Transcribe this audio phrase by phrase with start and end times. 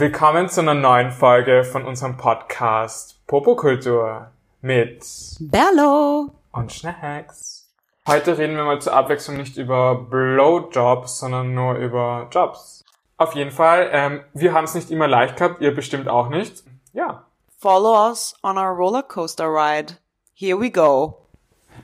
[0.00, 4.30] Willkommen zu einer neuen Folge von unserem Podcast Popokultur
[4.62, 5.04] mit
[5.40, 7.70] Bello und Schnacks.
[8.06, 12.82] Heute reden wir mal zur Abwechslung nicht über Blowjobs, sondern nur über Jobs.
[13.18, 16.64] Auf jeden Fall, ähm, wir haben es nicht immer leicht gehabt, ihr bestimmt auch nicht.
[16.94, 17.26] Ja.
[17.58, 19.98] Follow us on our rollercoaster ride.
[20.32, 21.26] Here we go.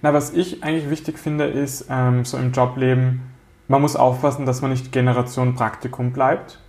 [0.00, 3.34] Na, was ich eigentlich wichtig finde, ist ähm, so im Jobleben,
[3.68, 6.60] man muss aufpassen, dass man nicht Generation Praktikum bleibt.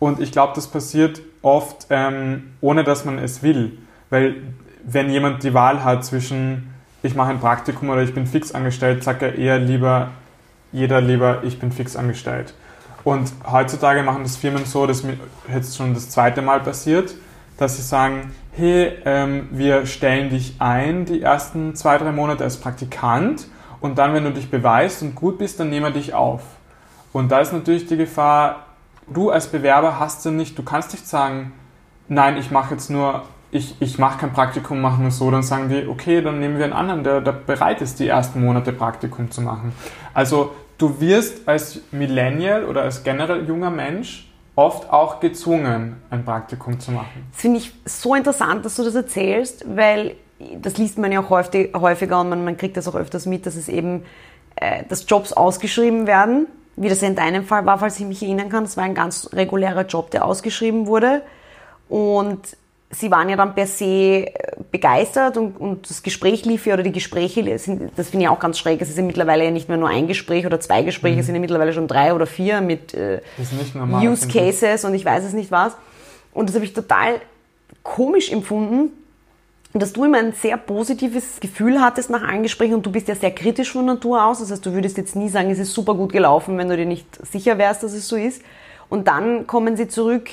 [0.00, 3.78] Und ich glaube, das passiert oft, ähm, ohne dass man es will.
[4.08, 4.36] Weil
[4.82, 6.70] wenn jemand die Wahl hat zwischen
[7.02, 10.08] ich mache ein Praktikum oder ich bin fix angestellt, sagt er eher lieber,
[10.72, 12.54] jeder lieber, ich bin fix angestellt.
[13.04, 15.16] Und heutzutage machen das Firmen so, dass mir
[15.52, 17.14] jetzt schon das zweite Mal passiert,
[17.56, 22.58] dass sie sagen, hey, ähm, wir stellen dich ein die ersten zwei, drei Monate als
[22.58, 23.46] Praktikant
[23.80, 26.42] und dann, wenn du dich beweist und gut bist, dann nehmen wir dich auf.
[27.12, 28.66] Und da ist natürlich die Gefahr,
[29.12, 31.52] du als Bewerber hast du nicht, du kannst nicht sagen,
[32.08, 35.68] nein, ich mache jetzt nur, ich, ich mache kein Praktikum, machen wir so, dann sagen
[35.68, 39.30] die, okay, dann nehmen wir einen anderen, der, der bereit ist, die ersten Monate Praktikum
[39.30, 39.72] zu machen.
[40.14, 46.78] Also du wirst als Millennial oder als generell junger Mensch oft auch gezwungen, ein Praktikum
[46.80, 47.26] zu machen.
[47.32, 50.16] Das finde ich so interessant, dass du das erzählst, weil
[50.60, 53.46] das liest man ja auch häufig, häufiger und man, man kriegt das auch öfters mit,
[53.46, 54.02] dass es eben,
[54.56, 58.48] äh, dass Jobs ausgeschrieben werden, wie das in deinem Fall war, falls ich mich erinnern
[58.48, 58.64] kann.
[58.64, 61.22] Das war ein ganz regulärer Job, der ausgeschrieben wurde.
[61.88, 62.56] Und
[62.90, 64.32] sie waren ja dann per se äh,
[64.70, 68.38] begeistert und, und das Gespräch lief ja, oder die Gespräche sind, das finde ich auch
[68.38, 68.82] ganz schräg.
[68.82, 71.20] Es ist ja mittlerweile ja nicht mehr nur ein Gespräch oder zwei Gespräche, mhm.
[71.20, 73.20] es sind ja mittlerweile schon drei oder vier mit äh,
[73.74, 75.76] normal, Use Cases und ich weiß es nicht was.
[76.32, 77.20] Und das habe ich total
[77.82, 78.90] komisch empfunden,
[79.72, 83.14] dass du immer ein sehr positives Gefühl hattest nach einem Gespräch und du bist ja
[83.14, 84.40] sehr kritisch von Natur aus.
[84.40, 86.86] Das heißt, du würdest jetzt nie sagen, es ist super gut gelaufen, wenn du dir
[86.86, 88.42] nicht sicher wärst, dass es so ist.
[88.88, 90.30] Und dann kommen sie zurück,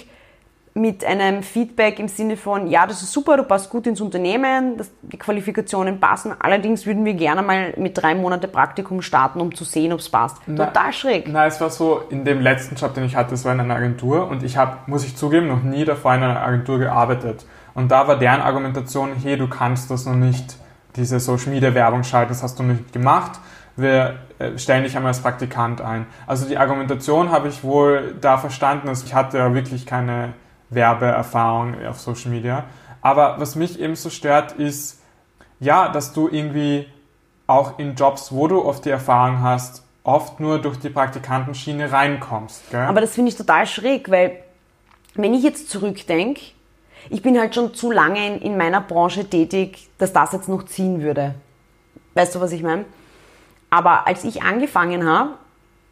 [0.77, 4.77] mit einem Feedback im Sinne von, ja, das ist super, du passt gut ins Unternehmen,
[4.77, 9.53] das, die Qualifikationen passen, allerdings würden wir gerne mal mit drei Monate Praktikum starten, um
[9.55, 10.37] zu sehen, ob es passt.
[10.45, 11.25] Na, Total schräg.
[11.27, 13.75] Na, es war so, in dem letzten Job, den ich hatte, das war in einer
[13.75, 17.45] Agentur und ich habe, muss ich zugeben, noch nie davor in einer Agentur gearbeitet.
[17.73, 20.57] Und da war deren Argumentation, hey, du kannst das noch nicht,
[20.95, 23.39] diese Social Media Werbung schalten, das hast du nicht gemacht
[23.77, 26.07] wir äh, stellen dich einmal als Praktikant ein.
[26.25, 28.89] Also die Argumentation habe ich wohl da verstanden.
[28.89, 30.33] Also ich hatte ja wirklich keine
[30.69, 32.65] Werbeerfahrung auf Social Media.
[33.01, 35.01] Aber was mich eben so stört, ist,
[35.59, 36.87] ja, dass du irgendwie
[37.47, 42.71] auch in Jobs, wo du oft die Erfahrung hast, oft nur durch die Praktikantenschiene reinkommst.
[42.71, 42.81] Gell?
[42.81, 44.43] Aber das finde ich total schräg, weil
[45.15, 46.41] wenn ich jetzt zurückdenke,
[47.09, 50.65] ich bin halt schon zu lange in, in meiner Branche tätig, dass das jetzt noch
[50.65, 51.35] ziehen würde.
[52.13, 52.85] Weißt du, was ich meine?
[53.69, 55.31] Aber als ich angefangen habe,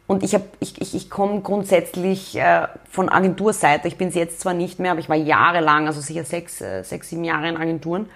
[0.06, 3.88] und ich, ich, ich, ich komme grundsätzlich äh, von Agenturseite.
[3.88, 6.84] Ich bin es jetzt zwar nicht mehr, aber ich war jahrelang, also sicher sechs, äh,
[6.84, 8.08] sechs, sieben Jahre in Agenturen.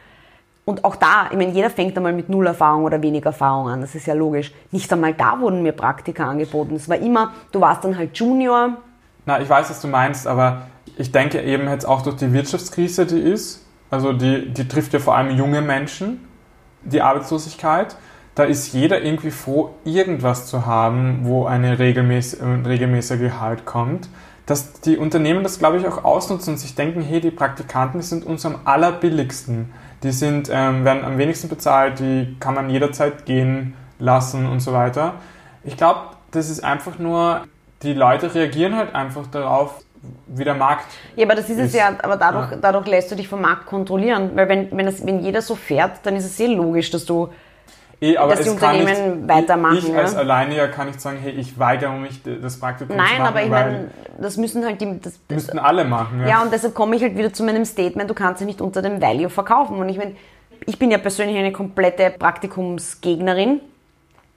[0.65, 3.81] Und auch da, ich meine, jeder fängt einmal mit null Erfahrung oder wenig Erfahrung an.
[3.81, 4.53] Das ist ja logisch.
[4.71, 6.77] Nicht einmal da wurden mir Praktika angeboten.
[6.77, 8.77] Es war immer, du warst dann halt Junior.
[9.27, 13.05] Na, ich weiß, was du meinst, aber ich denke eben jetzt auch durch die Wirtschaftskrise,
[13.05, 16.29] die ist, also die, die trifft ja vor allem junge Menschen,
[16.83, 17.97] die Arbeitslosigkeit
[18.35, 24.09] da ist jeder irgendwie froh, irgendwas zu haben, wo eine regelmäßige, ein regelmäßiger Gehalt kommt.
[24.47, 28.07] Dass die Unternehmen das, glaube ich, auch ausnutzen und sich denken, hey, die Praktikanten die
[28.07, 29.73] sind uns am allerbilligsten.
[30.03, 34.73] Die sind, ähm, werden am wenigsten bezahlt, die kann man jederzeit gehen lassen und so
[34.73, 35.15] weiter.
[35.63, 37.43] Ich glaube, das ist einfach nur,
[37.83, 39.83] die Leute reagieren halt einfach darauf,
[40.27, 40.87] wie der Markt.
[41.17, 41.67] Ja, aber das ist, ist.
[41.67, 42.57] es ja, aber dadurch, ja.
[42.61, 44.31] dadurch lässt du dich vom Markt kontrollieren.
[44.35, 47.29] Weil wenn, wenn, das, wenn jeder so fährt, dann ist es sehr logisch, dass du
[48.03, 49.77] Eh, aber dass die Unternehmen nicht, weitermachen.
[49.77, 50.21] Ich als ja?
[50.21, 53.23] Alleiniger kann nicht sagen, hey, ich weigere mich, das Praktikum Nein, zu machen.
[53.23, 55.01] Nein, aber ich meine, das müssen halt die...
[55.01, 56.21] Das, müssten alle machen.
[56.21, 56.29] Ja.
[56.29, 58.81] ja, und deshalb komme ich halt wieder zu meinem Statement, du kannst ja nicht unter
[58.81, 59.77] dem Value verkaufen.
[59.77, 60.17] Und ich meine,
[60.65, 63.61] ich bin ja persönlich eine komplette Praktikumsgegnerin,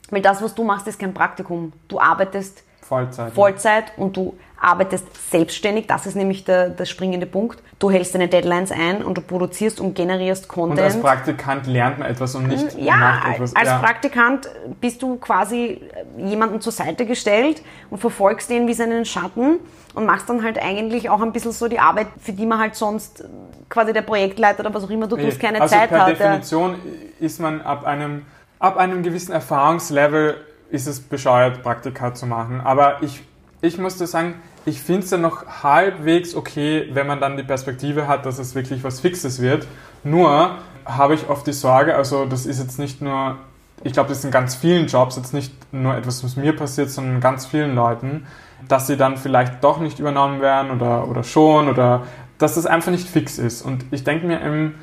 [0.09, 1.71] weil das, was du machst, ist kein Praktikum.
[1.87, 4.03] Du arbeitest Vollzeit, Vollzeit ja.
[4.03, 7.61] und du arbeitest selbstständig, das ist nämlich der, der springende Punkt.
[7.79, 10.79] Du hältst deine Deadlines ein und du produzierst und generierst Content.
[10.79, 13.55] Und als Praktikant lernt man etwas und nicht ja, macht etwas.
[13.55, 13.77] Als ja.
[13.79, 14.49] Praktikant
[14.79, 15.81] bist du quasi
[16.17, 19.59] jemanden zur Seite gestellt und verfolgst den wie seinen Schatten
[19.93, 22.75] und machst dann halt eigentlich auch ein bisschen so die Arbeit, für die man halt
[22.75, 23.25] sonst
[23.69, 26.17] quasi der Projektleiter oder was auch immer du tust, keine also Zeit per hat.
[26.17, 26.75] Per Definition
[27.19, 28.25] ist man ab einem,
[28.59, 30.37] ab einem gewissen Erfahrungslevel
[30.69, 32.61] ist es bescheuert, Praktika zu machen.
[32.61, 33.23] Aber ich,
[33.61, 38.07] ich musste sagen, ich finde es ja noch halbwegs okay, wenn man dann die Perspektive
[38.07, 39.67] hat, dass es wirklich was Fixes wird.
[40.03, 43.37] Nur habe ich oft die Sorge, also das ist jetzt nicht nur,
[43.83, 46.89] ich glaube, das ist in ganz vielen Jobs jetzt nicht nur etwas, was mir passiert,
[46.89, 48.25] sondern ganz vielen Leuten.
[48.67, 52.03] dass sie dann vielleicht doch nicht übernommen werden oder, oder schon oder
[52.37, 53.61] dass das einfach nicht fix ist.
[53.61, 54.75] Und ich denke mir im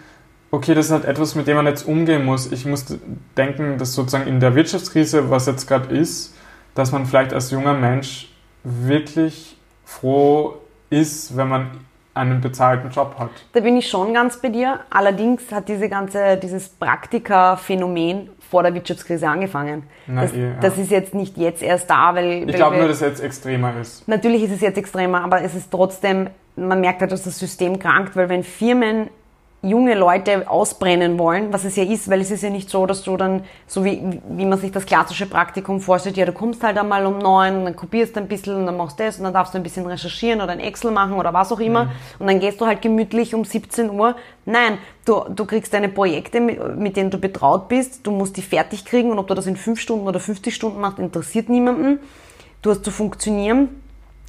[0.50, 2.50] okay, das ist halt etwas, mit dem man jetzt umgehen muss.
[2.50, 2.84] Ich muss
[3.36, 6.34] denken, dass sozusagen in der Wirtschaftskrise, was jetzt gerade ist,
[6.74, 8.32] dass man vielleicht als junger Mensch
[8.64, 9.56] wirklich
[9.90, 10.54] froh
[10.88, 11.70] ist, wenn man
[12.14, 13.30] einen bezahlten Job hat.
[13.52, 14.80] Da bin ich schon ganz bei dir.
[14.90, 19.84] Allerdings hat diese ganze, dieses Praktika-Phänomen vor der Wirtschaftskrise angefangen.
[20.06, 20.54] Na, das, eh, ja.
[20.60, 22.48] das ist jetzt nicht jetzt erst da, weil.
[22.48, 24.06] Ich glaube nur, dass es jetzt extremer ist.
[24.08, 27.78] Natürlich ist es jetzt extremer, aber es ist trotzdem, man merkt halt, dass das System
[27.78, 29.08] krankt, weil wenn Firmen
[29.62, 33.02] junge Leute ausbrennen wollen, was es ja ist, weil es ist ja nicht so, dass
[33.02, 36.78] du dann, so wie, wie man sich das klassische Praktikum vorstellt, ja, du kommst halt
[36.78, 39.52] einmal um neun, dann kopierst ein bisschen und dann machst du das und dann darfst
[39.52, 42.60] du ein bisschen recherchieren oder ein Excel machen oder was auch immer und dann gehst
[42.60, 44.16] du halt gemütlich um 17 Uhr.
[44.46, 48.42] Nein, du, du kriegst deine Projekte, mit, mit denen du betraut bist, du musst die
[48.42, 52.00] fertig kriegen und ob du das in fünf Stunden oder 50 Stunden machst, interessiert niemanden.
[52.62, 53.68] Du hast zu funktionieren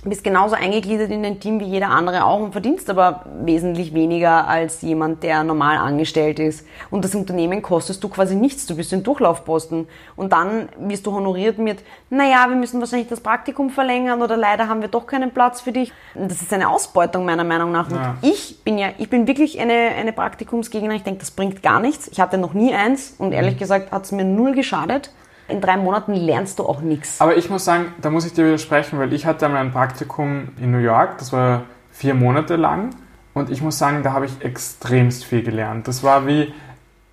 [0.09, 4.47] bist genauso eingegliedert in dein Team wie jeder andere auch und verdienst aber wesentlich weniger
[4.47, 6.65] als jemand, der normal angestellt ist.
[6.89, 9.87] Und das Unternehmen kostest du quasi nichts, du bist ein Durchlaufposten.
[10.15, 14.67] Und dann wirst du honoriert mit, naja, wir müssen wahrscheinlich das Praktikum verlängern oder leider
[14.67, 15.93] haben wir doch keinen Platz für dich.
[16.15, 17.87] Und das ist eine Ausbeutung meiner Meinung nach.
[17.89, 18.15] Und Ja.
[18.23, 20.95] ich bin ja, ich bin wirklich eine, eine Praktikumsgegnerin.
[20.97, 22.07] Ich denke, das bringt gar nichts.
[22.07, 25.11] Ich hatte noch nie eins und ehrlich gesagt hat es mir null geschadet.
[25.51, 27.19] In drei Monaten lernst du auch nichts.
[27.21, 30.49] Aber ich muss sagen, da muss ich dir widersprechen, weil ich hatte einmal ein Praktikum
[30.59, 32.91] in New York, das war vier Monate lang
[33.33, 35.87] und ich muss sagen, da habe ich extremst viel gelernt.
[35.87, 36.53] Das war wie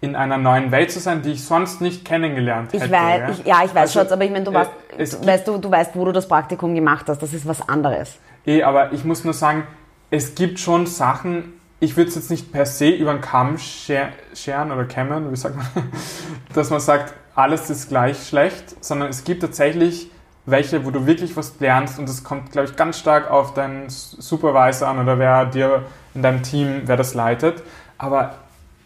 [0.00, 2.85] in einer neuen Welt zu sein, die ich sonst nicht kennengelernt hätte.
[2.85, 5.20] Ich weiß, ich, ja, ich weiß, Also, Schatz, aber ich meine, du, äh, weißt, es
[5.20, 7.20] du, weißt, du, du weißt, wo du das Praktikum gemacht hast.
[7.20, 8.17] Das ist was anderes.
[8.46, 9.64] Eh, aber ich muss nur sagen,
[10.11, 14.11] es gibt schon Sachen, ich würde es jetzt nicht per se über den Kamm scher-
[14.35, 15.67] scheren oder kämmen, wie sagt man,
[16.55, 20.11] dass man sagt, alles ist gleich schlecht, sondern es gibt tatsächlich
[20.44, 23.88] welche, wo du wirklich was lernst und das kommt, glaube ich, ganz stark auf deinen
[23.88, 27.62] Supervisor an oder wer dir in deinem Team, wer das leitet.
[27.96, 28.35] Aber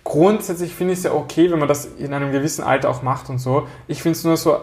[0.04, 3.30] grundsätzlich finde ich es ja okay, wenn man das in einem gewissen Alter auch macht
[3.30, 3.68] und so.
[3.88, 4.58] Ich finde es nur so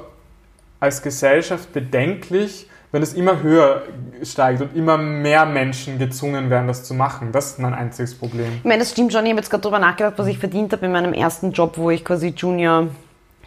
[0.80, 3.83] als Gesellschaft bedenklich, wenn es immer höher
[4.21, 7.31] steigt und immer mehr Menschen gezwungen werden, das zu machen.
[7.31, 8.51] Das ist mein einziges Problem.
[8.57, 9.25] Ich meine, das stimmt schon.
[9.25, 11.89] Ich habe jetzt gerade drüber nachgedacht, was ich verdient habe in meinem ersten Job, wo
[11.89, 12.89] ich quasi Junior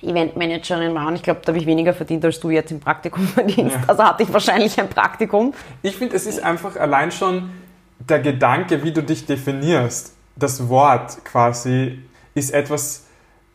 [0.03, 1.07] Eventmanagerin war.
[1.07, 3.77] Und ich glaube, da habe ich weniger verdient, als du jetzt im Praktikum verdienst.
[3.77, 3.83] Ja.
[3.87, 5.55] Also hatte ich wahrscheinlich ein Praktikum.
[5.83, 7.51] Ich finde, es ist einfach allein schon
[7.99, 10.15] der Gedanke, wie du dich definierst.
[10.37, 12.01] Das Wort quasi
[12.35, 13.07] ist etwas,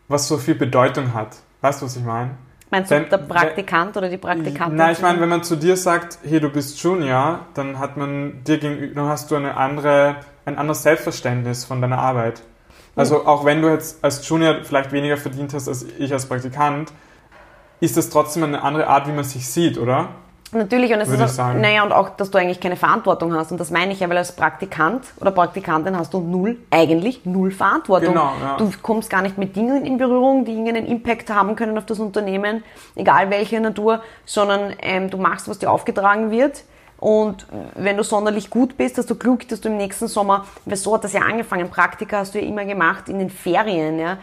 [0.08, 1.36] was so viel Bedeutung hat.
[1.62, 2.32] Weißt du, was ich meine?
[2.70, 4.78] Meinst du, Wenn- der Praktikant oder die Praktikantin?
[4.78, 8.44] Nein, ich meine, wenn man zu dir sagt, hey, du bist Junior, dann hat man
[8.44, 12.42] dir gegenüber, dann hast du eine andere, ein anderes Selbstverständnis von deiner Arbeit.
[12.98, 16.92] Also auch wenn du jetzt als Junior vielleicht weniger verdient hast als ich als Praktikant,
[17.80, 20.10] ist das trotzdem eine andere Art, wie man sich sieht, oder?
[20.54, 23.52] Natürlich, und es Würde ist auch, naja, und auch, dass du eigentlich keine Verantwortung hast.
[23.52, 27.52] Und das meine ich ja, weil als Praktikant oder Praktikantin hast du null, eigentlich null
[27.52, 28.14] Verantwortung.
[28.14, 28.56] Genau, ja.
[28.58, 32.00] Du kommst gar nicht mit Dingen in Berührung, die irgendeinen Impact haben können auf das
[32.00, 32.64] Unternehmen,
[32.96, 36.64] egal welche Natur, sondern ähm, du machst, was dir aufgetragen wird.
[37.00, 37.46] Und
[37.76, 40.96] wenn du sonderlich gut bist, hast du Glück, dass du im nächsten Sommer, weil so
[40.96, 44.18] hat das ja angefangen, Praktika hast du ja immer gemacht in den Ferien, ja,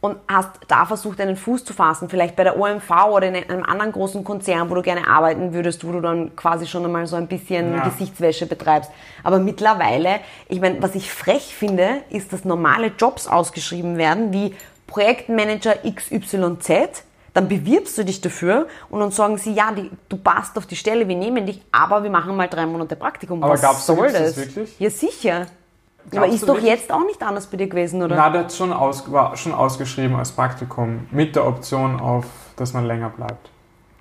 [0.00, 3.64] und hast da versucht, einen Fuß zu fassen, vielleicht bei der OMV oder in einem
[3.64, 7.16] anderen großen Konzern, wo du gerne arbeiten würdest, wo du dann quasi schon einmal so
[7.16, 7.84] ein bisschen Ja.
[7.84, 8.90] Gesichtswäsche betreibst.
[9.22, 14.54] Aber mittlerweile, ich meine, was ich frech finde, ist, dass normale Jobs ausgeschrieben werden, wie
[14.86, 20.56] Projektmanager XYZ, dann bewirbst du dich dafür und dann sagen sie, ja, die, du passt
[20.58, 23.42] auf die Stelle, wir nehmen dich, aber wir machen mal drei Monate Praktikum.
[23.42, 24.36] Aber Was glaubst du, soll das das?
[24.36, 24.78] wirklich?
[24.80, 25.34] Ja, sicher.
[25.36, 25.46] aber
[26.10, 26.72] Glaubst ist du doch wirklich?
[26.72, 28.16] jetzt auch nicht anders bei dir gewesen, oder?
[28.16, 32.24] Na, das schon aus, war schon ausgeschrieben als Praktikum mit der Option auf,
[32.56, 33.48] dass man länger bleibt.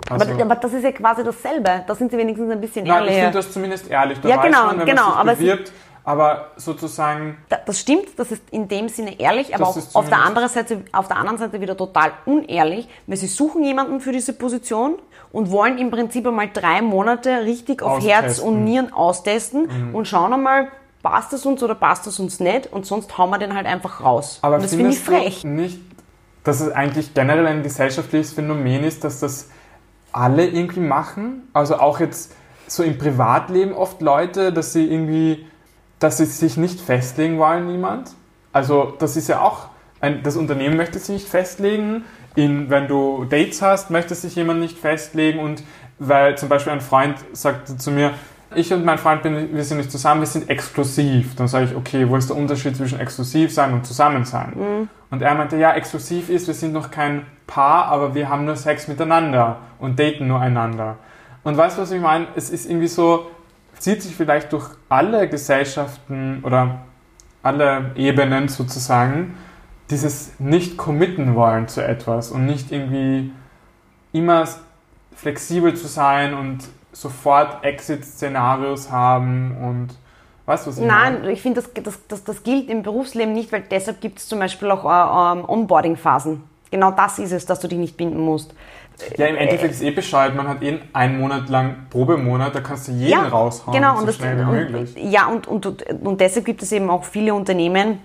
[0.09, 1.83] Also, aber, aber das ist ja quasi dasselbe.
[1.85, 3.21] Da sind sie wenigstens ein bisschen nein, ich ehrlicher.
[3.25, 4.19] finde das zumindest ehrlich.
[4.21, 5.71] Da Ja, genau, man, wenn genau, man sich aber es- bewirbt,
[6.03, 10.09] aber sozusagen Da- Das stimmt, das ist in dem Sinne ehrlich, aber Das auch auf
[10.09, 14.11] der, anderen Seite, auf der anderen Seite wieder total unehrlich, weil sie suchen jemanden für
[14.11, 14.95] diese Position
[15.31, 18.07] und wollen im Prinzip einmal drei Monate richtig auf Austesten.
[18.07, 18.23] Mhm.
[18.23, 20.69] Herz und Nieren austesten und schauen einmal,
[21.03, 24.03] passt es uns oder passt es uns nicht und sonst hauen wir den halt einfach
[24.03, 24.39] raus.
[24.41, 25.43] Aber und das finde ich frech.
[25.43, 25.79] nicht,
[26.43, 29.49] dass es eigentlich generell ein gesellschaftliches Phänomen ist, dass das
[30.11, 31.47] alle irgendwie machen?
[31.53, 32.33] Also auch jetzt
[32.67, 35.47] so im Privatleben oft Leute, dass sie irgendwie,
[35.99, 38.11] dass sie sich nicht festlegen wollen, niemand?
[38.51, 39.67] Also das ist ja auch,
[40.01, 42.03] ein, das Unternehmen möchte sich nicht festlegen.
[42.35, 45.63] In, wenn du Dates hast, möchte sich jemand nicht festlegen und
[45.97, 48.13] weil zum Beispiel ein Freund sagte zu mir,
[48.55, 51.35] ich und mein Freund, bin, wir sind nicht zusammen, wir sind exklusiv.
[51.35, 54.53] Dann sage ich, okay, wo ist der Unterschied zwischen exklusiv sein und zusammen sein?
[55.11, 58.55] Und er meinte, ja, exklusiv ist, wir sind noch kein Paar, aber wir haben nur
[58.55, 60.97] Sex miteinander und daten nur einander.
[61.43, 62.27] Und weißt du, was ich meine?
[62.35, 63.27] Es ist irgendwie so,
[63.79, 66.81] zieht sich vielleicht durch alle Gesellschaften oder
[67.41, 69.37] alle Ebenen sozusagen,
[69.89, 73.31] dieses nicht committen wollen zu etwas und nicht irgendwie
[74.11, 74.47] immer
[75.15, 76.59] flexibel zu sein und
[76.91, 79.97] sofort Exit-Szenarios haben und
[80.45, 81.31] weißt du, was ich Nein, meine?
[81.31, 84.39] ich finde, das, das, das, das gilt im Berufsleben nicht, weil deshalb gibt es zum
[84.39, 86.43] Beispiel auch äh, ähm, Onboarding-Phasen.
[86.71, 88.53] Genau das ist es, dass du dich nicht binden musst.
[89.17, 92.87] Ja, im Endeffekt ist eh Bescheid, man hat eh einen Monat lang Probemonat, da kannst
[92.87, 94.95] du jeden ja, raushauen, genau, so und das, schnell wie möglich.
[94.97, 97.99] ja, und, und, und deshalb gibt es eben auch viele Unternehmen,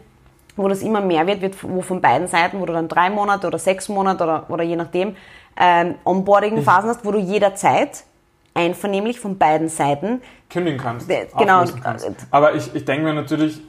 [0.56, 3.46] wo das immer mehr wird, wird wo von beiden Seiten, wo du dann drei Monate
[3.46, 5.16] oder sechs Monate oder, oder je nachdem
[5.56, 8.04] ähm, Onboarding-Phasen hast, wo du jederzeit
[8.54, 11.08] einvernehmlich von beiden Seiten kündigen kannst.
[11.08, 11.64] Genau.
[11.82, 12.08] Kannst.
[12.30, 13.60] Aber ich, ich denke mir natürlich,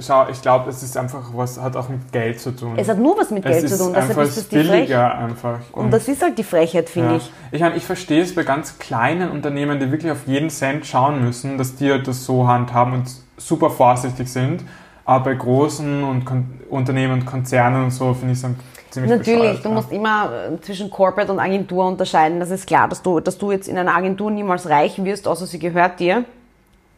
[0.00, 2.74] schau, ich glaube, es ist einfach was, hat auch mit Geld zu tun.
[2.76, 3.92] Es hat nur was mit Geld zu tun.
[3.94, 5.58] Deshalb ist es billiger einfach.
[5.72, 7.16] Und, und, das ist halt die Frechheit, finde ja.
[7.16, 7.32] ich.
[7.52, 11.24] Ich meine, ich verstehe es bei ganz kleinen Unternehmen, die wirklich auf jeden Cent schauen
[11.24, 14.64] müssen, dass die halt das so handhaben und super vorsichtig sind.
[15.04, 18.48] Aber bei großen und Kon Unternehmen und Konzernen und so finde ich es
[18.90, 19.74] ziemlich Natürlich, du ja.
[19.74, 22.38] musst immer äh, zwischen Corporate und Agentur unterscheiden.
[22.38, 25.46] Das ist klar, dass du, dass du jetzt in einer Agentur niemals reich wirst, außer
[25.46, 26.24] sie gehört dir.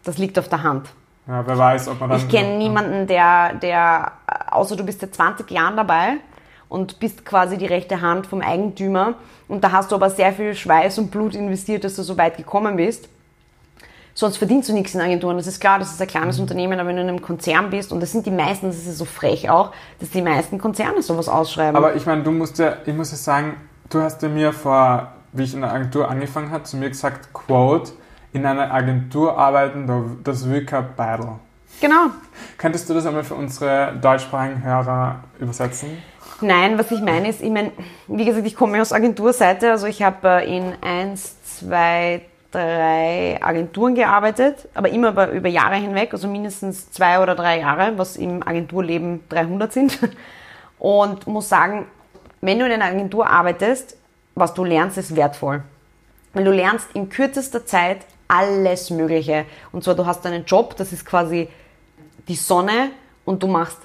[0.04, 0.90] Das liegt auf der Hand.
[1.26, 2.18] Ja, wer weiß, ob man dann.
[2.18, 4.12] Ich kenne niemanden, der, der,
[4.50, 6.14] außer du bist seit 20 Jahren dabei
[6.68, 9.14] und bist quasi die rechte Hand vom Eigentümer
[9.48, 12.36] und da hast du aber sehr viel Schweiß und Blut investiert, dass du so weit
[12.36, 13.08] gekommen bist
[14.14, 15.36] sonst verdienst du nichts in Agenturen.
[15.36, 16.42] Das ist klar, das ist ein kleines mhm.
[16.42, 18.86] Unternehmen, aber wenn du in einem Konzern bist, und das sind die meisten, das ist
[18.86, 21.76] ja so frech auch, dass die meisten Konzerne sowas ausschreiben.
[21.76, 23.56] Aber ich meine, du musst ja, ich muss ja sagen,
[23.90, 27.32] du hast ja mir vor, wie ich in der Agentur angefangen habe, zu mir gesagt,
[27.32, 27.92] Quote,
[28.32, 31.38] in einer Agentur arbeiten, das will kein Battle.
[31.80, 32.06] Genau.
[32.58, 35.98] Könntest du das einmal für unsere deutschsprachigen Hörer übersetzen?
[36.40, 37.72] Nein, was ich meine ist, ich meine,
[38.08, 42.22] wie gesagt, ich komme aus Agenturseite, also ich habe äh, in 1, 2,
[42.52, 47.96] drei Agenturen gearbeitet, aber immer über, über Jahre hinweg, also mindestens zwei oder drei Jahre,
[47.96, 49.98] was im Agenturleben 300 sind.
[50.78, 51.86] Und muss sagen,
[52.40, 53.96] wenn du in einer Agentur arbeitest,
[54.34, 55.62] was du lernst, ist wertvoll.
[56.34, 57.98] Weil du lernst in kürzester Zeit
[58.32, 59.44] alles Mögliche.
[59.72, 61.48] Und zwar, du hast einen Job, das ist quasi
[62.28, 62.90] die Sonne
[63.24, 63.78] und du machst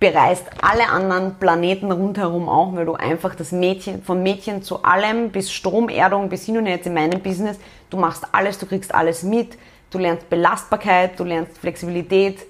[0.00, 5.30] bereist alle anderen Planeten rundherum auch, weil du einfach das Mädchen, von Mädchen zu allem
[5.30, 7.56] bis Stromerdung bis hin und jetzt in meinem Business,
[7.88, 9.56] du machst alles, du kriegst alles mit,
[9.92, 12.40] du lernst Belastbarkeit, du lernst Flexibilität.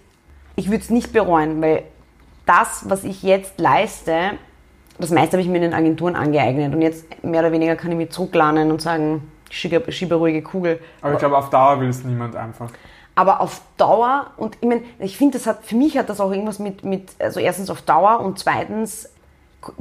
[0.56, 1.82] Ich würde es nicht bereuen, weil
[2.46, 4.30] das, was ich jetzt leiste,
[4.98, 7.90] das meiste habe ich mir in den Agenturen angeeignet und jetzt mehr oder weniger kann
[7.92, 10.80] ich mich zurücklahnen und sagen, schiebe, schiebe ruhige Kugel.
[11.00, 12.70] Aber ich glaube, auf Dauer will es niemand einfach.
[13.14, 16.30] Aber auf Dauer, und ich meine, ich finde, das hat, für mich hat das auch
[16.30, 19.10] irgendwas mit, mit, also erstens auf Dauer und zweitens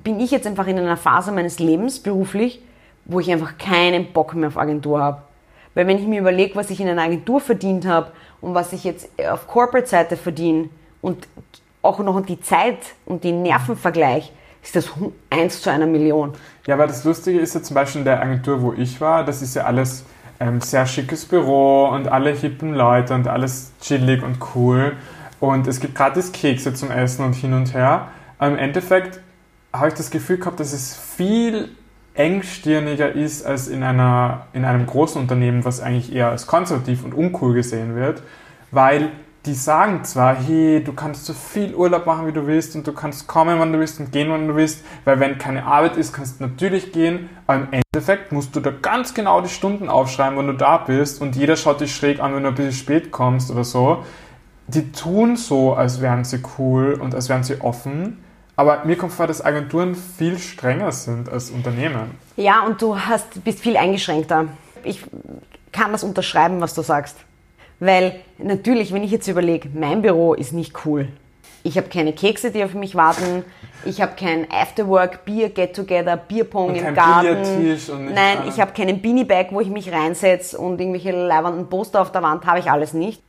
[0.04, 2.62] bin ich jetzt einfach in einer Phase meines Lebens beruflich,
[3.06, 5.22] wo ich einfach keinen Bock mehr auf Agentur habe.
[5.74, 8.12] Weil wenn ich mir überlege, was ich in einer Agentur verdient habe
[8.42, 10.70] und was ich jetzt auf Corporate-Seite verdiene
[11.02, 11.28] und
[11.82, 14.92] auch noch die Zeit und den Nervenvergleich, ist das
[15.30, 16.34] eins zu einer Million.
[16.68, 19.42] Ja, weil das Lustige ist ja zum Beispiel in der Agentur, wo ich war, das
[19.42, 20.06] ist ja alles
[20.40, 24.94] ähm, sehr schickes Büro und alle hippen Leute und alles chillig und cool.
[25.40, 28.10] Und es gibt gratis Kekse zum Essen und hin und her.
[28.38, 29.20] Aber im Endeffekt
[29.74, 31.70] habe ich das Gefühl gehabt, dass es viel
[32.14, 37.14] engstirniger ist als in, einer, in einem großen Unternehmen, was eigentlich eher als konservativ und
[37.14, 38.22] uncool gesehen wird,
[38.70, 39.10] weil
[39.46, 42.94] die sagen zwar, hey, du kannst so viel Urlaub machen, wie du willst und du
[42.94, 46.14] kannst kommen, wann du willst und gehen, wann du willst, weil wenn keine Arbeit ist,
[46.14, 50.38] kannst du natürlich gehen, aber im Endeffekt musst du da ganz genau die Stunden aufschreiben,
[50.38, 53.12] wann du da bist und jeder schaut dich schräg an, wenn du ein bisschen spät
[53.12, 54.06] kommst oder so.
[54.68, 58.24] Die tun so, als wären sie cool und als wären sie offen,
[58.56, 62.12] aber mir kommt vor, dass Agenturen viel strenger sind als Unternehmen.
[62.36, 64.50] Ja, und du hast, bist viel eingeschränkter.
[64.84, 65.04] Ich
[65.72, 67.18] kann das unterschreiben, was du sagst.
[67.82, 71.08] Weil natürlich, wenn ich jetzt überlege, mein Büro ist nicht cool.
[71.64, 73.44] Ich habe keine Kekse, die auf mich warten.
[73.86, 78.14] Ich habe kein Afterwork, Bier, Get-Together, Bierpong im Garten.
[78.14, 82.22] Nein, ich habe keinen Beanie-Bag, wo ich mich reinsetze und irgendwelche leibenden Poster auf der
[82.22, 83.22] Wand habe ich alles nicht.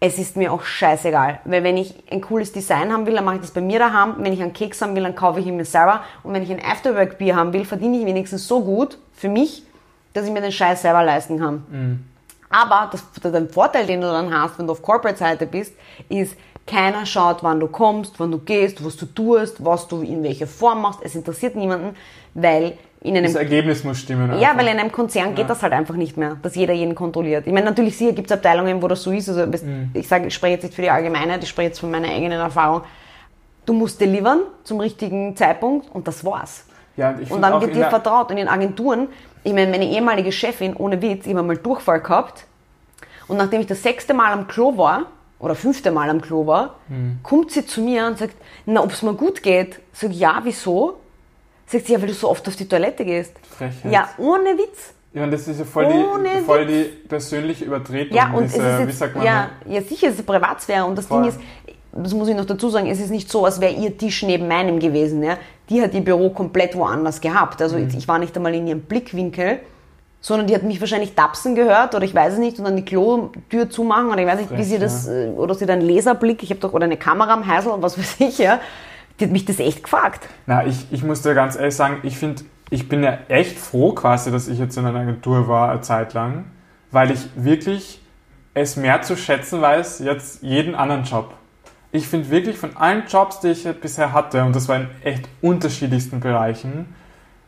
[0.00, 3.36] Es ist mir auch scheißegal, weil wenn ich ein cooles Design haben will, dann mache
[3.36, 4.14] ich das bei mir daheim.
[4.18, 6.02] Wenn ich einen Keks haben will, dann kaufe ich ihn mir selber.
[6.22, 9.64] Und wenn ich ein Afterwork-Bier haben will, verdiene ich wenigstens so gut für mich,
[10.14, 11.64] dass ich mir den Scheiß selber leisten kann.
[11.70, 12.04] Mhm.
[12.50, 15.74] Aber das, der Vorteil, den du dann hast, wenn du auf Corporate-Seite bist,
[16.08, 16.36] ist,
[16.68, 20.46] keiner schaut, wann du kommst, wann du gehst, was du tust, was du in welcher
[20.46, 21.00] Form machst.
[21.02, 21.96] Es interessiert niemanden,
[22.34, 23.32] weil in einem...
[23.32, 24.30] Das Ergebnis muss stimmen.
[24.38, 24.58] Ja, einfach.
[24.58, 25.48] weil in einem Konzern geht ja.
[25.48, 27.46] das halt einfach nicht mehr, dass jeder jeden kontrolliert.
[27.46, 29.28] Ich meine, natürlich sicher gibt es Abteilungen, wo das so ist.
[29.28, 29.90] Also mhm.
[29.94, 32.40] ich sage, ich spreche jetzt nicht für die Allgemeinheit, ich spreche jetzt von meiner eigenen
[32.40, 32.82] Erfahrung.
[33.64, 36.64] Du musst delivern zum richtigen Zeitpunkt und das war's.
[36.96, 38.30] Ja, und, und dann wird dir vertraut.
[38.30, 39.08] Und in Agenturen,
[39.44, 42.44] Ich meine, meine ehemalige Chefin, ohne Witz, ich habe mal Durchfall gehabt.
[43.28, 45.06] Und nachdem ich das sechste Mal am Klo war,
[45.38, 47.20] oder fünfte Mal am Klo war, Hm.
[47.22, 48.34] kommt sie zu mir und sagt,
[48.66, 49.78] na, ob es mir gut geht.
[49.92, 50.98] Sag ich, ja, wieso?
[51.66, 53.34] Sagt sie, ja, weil du so oft auf die Toilette gehst.
[53.56, 53.92] Frechheit.
[53.92, 54.94] Ja, ohne Witz.
[55.14, 58.16] Ja, und das ist ja voll, Ohne die, voll die persönliche Übertretung.
[58.16, 60.84] Ja, und diese, es ist jetzt, ja, ja, sicher, es ist Privatsphäre.
[60.84, 61.22] Und das Voll.
[61.22, 61.40] Ding ist,
[61.92, 64.46] das muss ich noch dazu sagen, es ist nicht so, als wäre ihr Tisch neben
[64.48, 65.22] meinem gewesen.
[65.22, 65.38] Ja?
[65.70, 67.60] Die hat ihr Büro komplett woanders gehabt.
[67.62, 67.88] Also Mhm.
[67.96, 69.60] ich war nicht einmal in ihrem Blickwinkel,
[70.20, 72.84] sondern die hat mich wahrscheinlich tapsen gehört oder ich weiß es nicht und dann die
[72.84, 75.88] Klotür zumachen oder ich weiß nicht, wie Frech, sie das, äh, oder sie dann einen
[75.88, 78.60] Laserblick, ich habe doch, oder eine Kamera am Heisel, was weiß ich, ja.
[79.20, 80.28] Die hat mich das echt gefragt.
[80.46, 83.92] Na, ich, ich muss dir ganz ehrlich sagen, ich finde, ich bin ja echt froh
[83.92, 86.44] quasi, dass ich jetzt in einer Agentur war, eine Zeit lang,
[86.90, 88.00] weil ich wirklich
[88.54, 91.32] es mehr zu schätzen weiß, jetzt jeden anderen Job.
[91.90, 95.28] Ich finde wirklich von allen Jobs, die ich bisher hatte, und das war in echt
[95.40, 96.94] unterschiedlichsten Bereichen,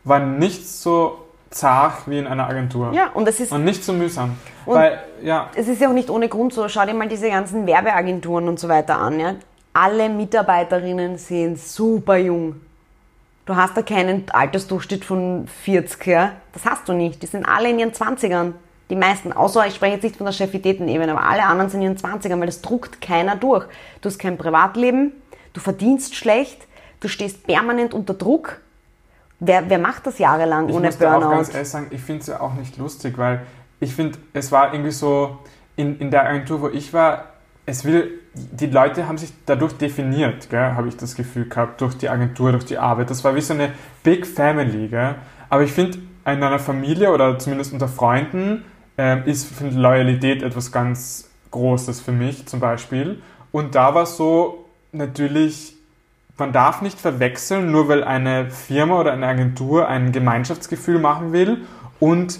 [0.03, 1.19] war nichts so
[1.51, 2.91] zart wie in einer Agentur.
[2.93, 4.37] Ja, und das ist, Und nicht so mühsam.
[4.65, 6.67] Weil, ja, es ist ja auch nicht ohne Grund so.
[6.67, 9.19] Schau dir mal diese ganzen Werbeagenturen und so weiter an.
[9.19, 9.35] Ja?
[9.73, 12.61] Alle Mitarbeiterinnen sind super jung.
[13.45, 16.33] Du hast da keinen Altersdurchschnitt von 40, ja?
[16.53, 17.21] Das hast du nicht.
[17.21, 18.53] Die sind alle in ihren 20ern.
[18.91, 19.31] Die meisten.
[19.31, 22.39] Außer, ich spreche jetzt nicht von der Chefitätenebene, aber alle anderen sind in ihren 20ern,
[22.39, 23.65] weil das druckt keiner durch.
[24.01, 25.13] Du hast kein Privatleben,
[25.53, 26.67] du verdienst schlecht,
[26.99, 28.59] du stehst permanent unter Druck.
[29.39, 31.35] Wer, wer macht das jahrelang Ich ohne muss dir auch Burnout?
[31.37, 33.43] ganz ehrlich sagen, ich finde es ja auch nicht lustig, weil
[33.79, 35.39] ich finde, es war irgendwie so,
[35.77, 37.29] in, in der Agentur, wo ich war,
[37.65, 42.09] es will, die Leute haben sich dadurch definiert, habe ich das Gefühl gehabt, durch die
[42.09, 43.09] Agentur, durch die Arbeit.
[43.09, 43.71] Das war wie so eine
[44.03, 45.15] Big Family, gell.
[45.49, 48.65] Aber ich finde, in einer Familie oder zumindest unter Freunden
[48.97, 53.21] ähm, ist find Loyalität etwas ganz Großes für mich zum Beispiel.
[53.51, 55.75] Und da war so natürlich
[56.41, 61.65] man darf nicht verwechseln, nur weil eine Firma oder eine Agentur ein Gemeinschaftsgefühl machen will
[61.99, 62.39] und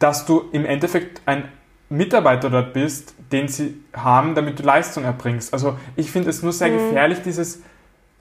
[0.00, 1.44] dass du im Endeffekt ein
[1.88, 5.52] Mitarbeiter dort bist, den sie haben, damit du Leistung erbringst.
[5.52, 7.62] Also ich finde es nur sehr gefährlich, dieses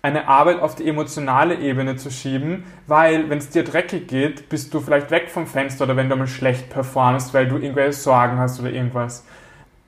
[0.04, 4.74] eine Arbeit auf die emotionale Ebene zu schieben, weil wenn es dir dreckig geht, bist
[4.74, 8.38] du vielleicht weg vom Fenster oder wenn du mal schlecht performst, weil du irgendwelche Sorgen
[8.38, 9.26] hast oder irgendwas.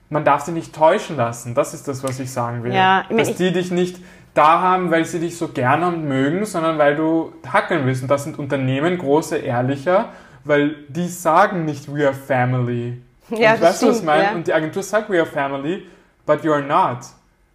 [0.10, 1.54] Man darf sie nicht täuschen lassen.
[1.54, 2.74] Das ist das, was ich sagen will.
[2.74, 4.00] Ja, ich mein, Dass die dich nicht
[4.34, 8.02] da haben, weil sie dich so gerne und mögen, sondern weil du hackeln willst.
[8.02, 10.10] Und das sind Unternehmen, große, ehrlicher,
[10.46, 13.02] weil die sagen nicht, we are family.
[13.32, 14.24] Ja, und das weißt du, was ich stimmt, meine?
[14.24, 14.32] ja.
[14.32, 15.86] Und die Agentur sagt, we are family,
[16.26, 17.00] but you are not.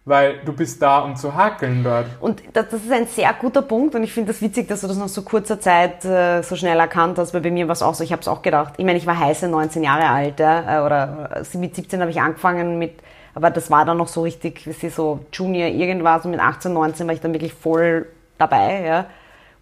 [0.03, 2.07] Weil du bist da, um zu hackeln dort.
[2.19, 4.87] Und das, das ist ein sehr guter Punkt und ich finde das witzig, dass du
[4.87, 7.83] das nach so kurzer Zeit äh, so schnell erkannt hast, weil bei mir war es
[7.83, 8.73] auch so, ich habe es auch gedacht.
[8.77, 12.09] Ich meine, ich war heiße 19 Jahre alt ja, äh, oder äh, mit 17 habe
[12.09, 12.93] ich angefangen mit,
[13.35, 16.73] aber das war dann noch so richtig, wie sie so Junior irgendwas und mit 18,
[16.73, 18.07] 19 war ich dann wirklich voll
[18.39, 18.83] dabei.
[18.83, 19.05] Ja.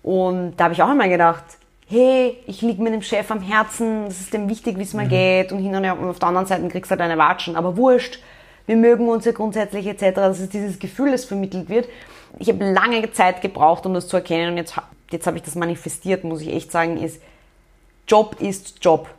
[0.03, 1.43] Und da habe ich auch einmal gedacht,
[1.87, 5.07] hey, ich liege mit dem Chef am Herzen, es ist dem wichtig, wie es mir
[5.07, 7.55] geht und hin und her und auf der anderen Seite kriegst du halt eine Watschen,
[7.55, 8.19] aber wurscht,
[8.69, 10.13] wir mögen uns ja grundsätzlich etc.
[10.13, 11.89] Das ist dieses Gefühl, das vermittelt wird.
[12.37, 14.75] Ich habe lange Zeit gebraucht, um das zu erkennen und jetzt,
[15.09, 17.19] jetzt habe ich das manifestiert, muss ich echt sagen, ist,
[18.07, 19.09] Job ist Job.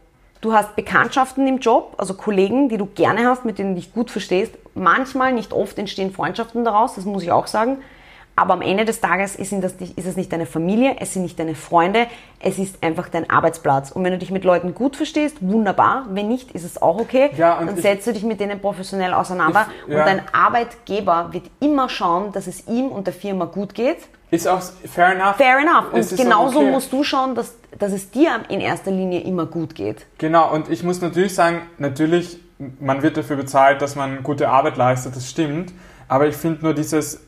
[0.40, 3.92] Du hast Bekanntschaften im Job, also Kollegen, die du gerne hast, mit denen du dich
[3.92, 4.56] gut verstehst.
[4.76, 7.78] Manchmal, nicht oft, entstehen Freundschaften daraus, das muss ich auch sagen.
[8.40, 11.38] Aber am Ende des Tages ist, nicht, ist es nicht deine Familie, es sind nicht
[11.38, 12.06] deine Freunde,
[12.42, 13.90] es ist einfach dein Arbeitsplatz.
[13.90, 16.06] Und wenn du dich mit Leuten gut verstehst, wunderbar.
[16.08, 17.28] Wenn nicht, ist es auch okay.
[17.36, 19.66] Ja, und Dann setzt du dich mit denen professionell auseinander.
[19.86, 19.98] Ich- ja.
[19.98, 23.98] Und dein Arbeitgeber wird immer schauen, dass es ihm und der Firma gut geht.
[24.30, 25.36] Ist auch fair enough.
[25.36, 25.92] Fair enough.
[25.92, 26.70] Und genauso okay.
[26.70, 30.06] musst du schauen, dass, dass es dir in erster Linie immer gut geht.
[30.16, 32.38] Genau, und ich muss natürlich sagen, natürlich,
[32.78, 35.74] man wird dafür bezahlt, dass man gute Arbeit leistet, das stimmt.
[36.08, 37.20] Aber ich finde nur dieses,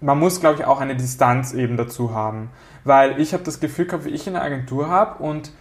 [0.00, 2.50] man muss, glaube ich, auch eine Distanz eben dazu haben.
[2.84, 5.52] Weil ich habe das Gefühl gehabt, wie ich in der Agentur habe und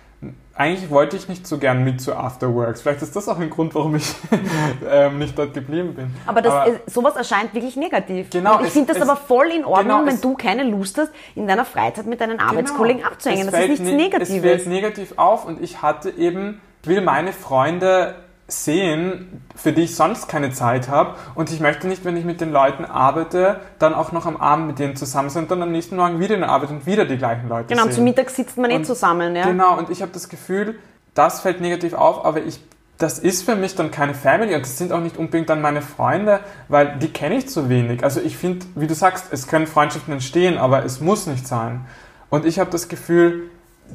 [0.54, 2.82] eigentlich wollte ich nicht so gern mit zu Afterworks.
[2.82, 4.14] Vielleicht ist das auch ein Grund, warum ich
[4.90, 6.14] ähm, nicht dort geblieben bin.
[6.26, 8.30] Aber, das, äh, sowas erscheint wirklich negativ.
[8.30, 10.98] Genau, Und ich finde das es- aber voll in Ordnung, genau, wenn du keine Lust
[10.98, 13.12] hast, in deiner Freizeit mit deinen Arbeitskollegen Genau.
[13.14, 13.50] abzuhängen.
[13.50, 14.30] Das ist nichts ne- Negatives.
[14.36, 18.16] Es fällt negativ auf und ich hatte eben, ich will meine Freunde
[18.50, 22.42] sehen, für die ich sonst keine Zeit habe und ich möchte nicht, wenn ich mit
[22.42, 25.72] den Leuten arbeite, dann auch noch am Abend mit denen zusammen sein und dann am
[25.72, 27.94] nächsten Morgen wieder in der Arbeit und wieder die gleichen Leute genau, sehen.
[27.94, 29.36] zum Mittag sitzt man eh zusammen.
[29.36, 29.46] Ja?
[29.46, 30.80] Genau, und ich habe das Gefühl,
[31.14, 32.60] das fällt negativ auf, aber ich,
[32.98, 35.82] das ist für mich dann keine Family und das sind auch nicht unbedingt dann meine
[35.82, 38.04] Freunde, weil die kenne ich zu wenig.
[38.04, 41.86] Also ich finde, wie du sagst, es können Freundschaften entstehen, aber es muss nicht sein.
[42.30, 43.50] Und ich habe das Gefühl,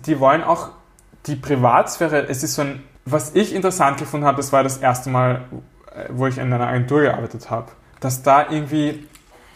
[0.07, 0.71] die wollen auch
[1.27, 5.11] die Privatsphäre, es ist so ein, was ich interessant gefunden habe, das war das erste
[5.11, 5.43] Mal,
[5.95, 9.07] äh, wo ich in einer Agentur gearbeitet habe, dass da irgendwie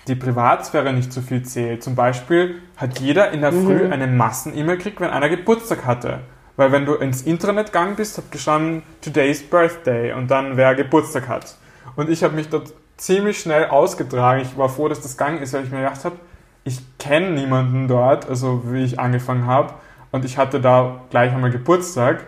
[0.06, 1.82] die Privatsphäre nicht so viel zählt.
[1.82, 6.20] Zum Beispiel hat jeder in der Früh eine Massen-E-Mail gekriegt, wenn einer Geburtstag hatte.
[6.56, 11.28] Weil wenn du ins Internet gegangen bist, hat gestanden Today's Birthday und dann wer Geburtstag
[11.28, 11.56] hat.
[11.94, 14.40] Und ich habe mich dort ziemlich schnell ausgetragen.
[14.42, 16.16] Ich war froh, dass das gegangen ist, weil ich mir gedacht habe,
[16.64, 19.74] ich kenne niemanden dort, also wie ich angefangen habe.
[20.10, 22.24] Und ich hatte da gleich einmal Geburtstag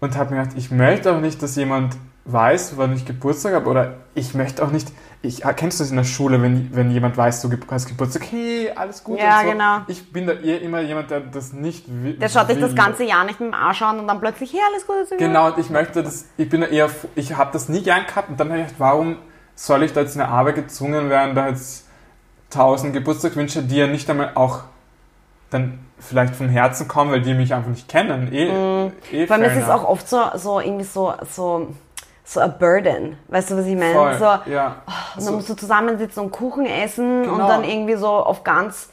[0.00, 3.68] und habe mir gedacht, ich möchte auch nicht, dass jemand weiß, wann ich Geburtstag habe.
[3.68, 7.16] Oder ich möchte auch nicht, ich kennst du das in der Schule, wenn, wenn jemand
[7.16, 9.18] weiß, du hast Geburtstag, hey, alles gut.
[9.18, 9.50] Ja, so.
[9.50, 9.80] genau.
[9.88, 12.14] Ich bin da eher immer jemand, der das nicht will.
[12.14, 14.60] Der schaut sich das ganze Jahr nicht mit dem Arsch an und dann plötzlich, hey,
[14.70, 14.96] alles gut.
[14.96, 15.10] Alles.
[15.18, 18.28] Genau, und ich möchte das, ich bin da eher, ich habe das nie gern gehabt
[18.30, 19.16] und dann habe ich gedacht, warum
[19.54, 21.86] soll ich da jetzt in eine Arbeit gezwungen werden, da jetzt
[22.48, 24.60] tausend Geburtstagswünsche, die ja nicht einmal auch
[25.50, 28.32] dann vielleicht von Herzen kommen, weil die mich einfach nicht kennen.
[28.32, 28.46] Eh,
[29.12, 31.68] eh Vor allem fair ist es auch oft so, so irgendwie so, so,
[32.24, 33.16] so a burden.
[33.28, 33.92] Weißt du, was ich meine?
[33.94, 34.76] Voll, So, ja.
[35.16, 37.48] Und dann musst du zusammensitzen und Kuchen essen und Genau.
[37.48, 38.90] dann irgendwie so auf ganz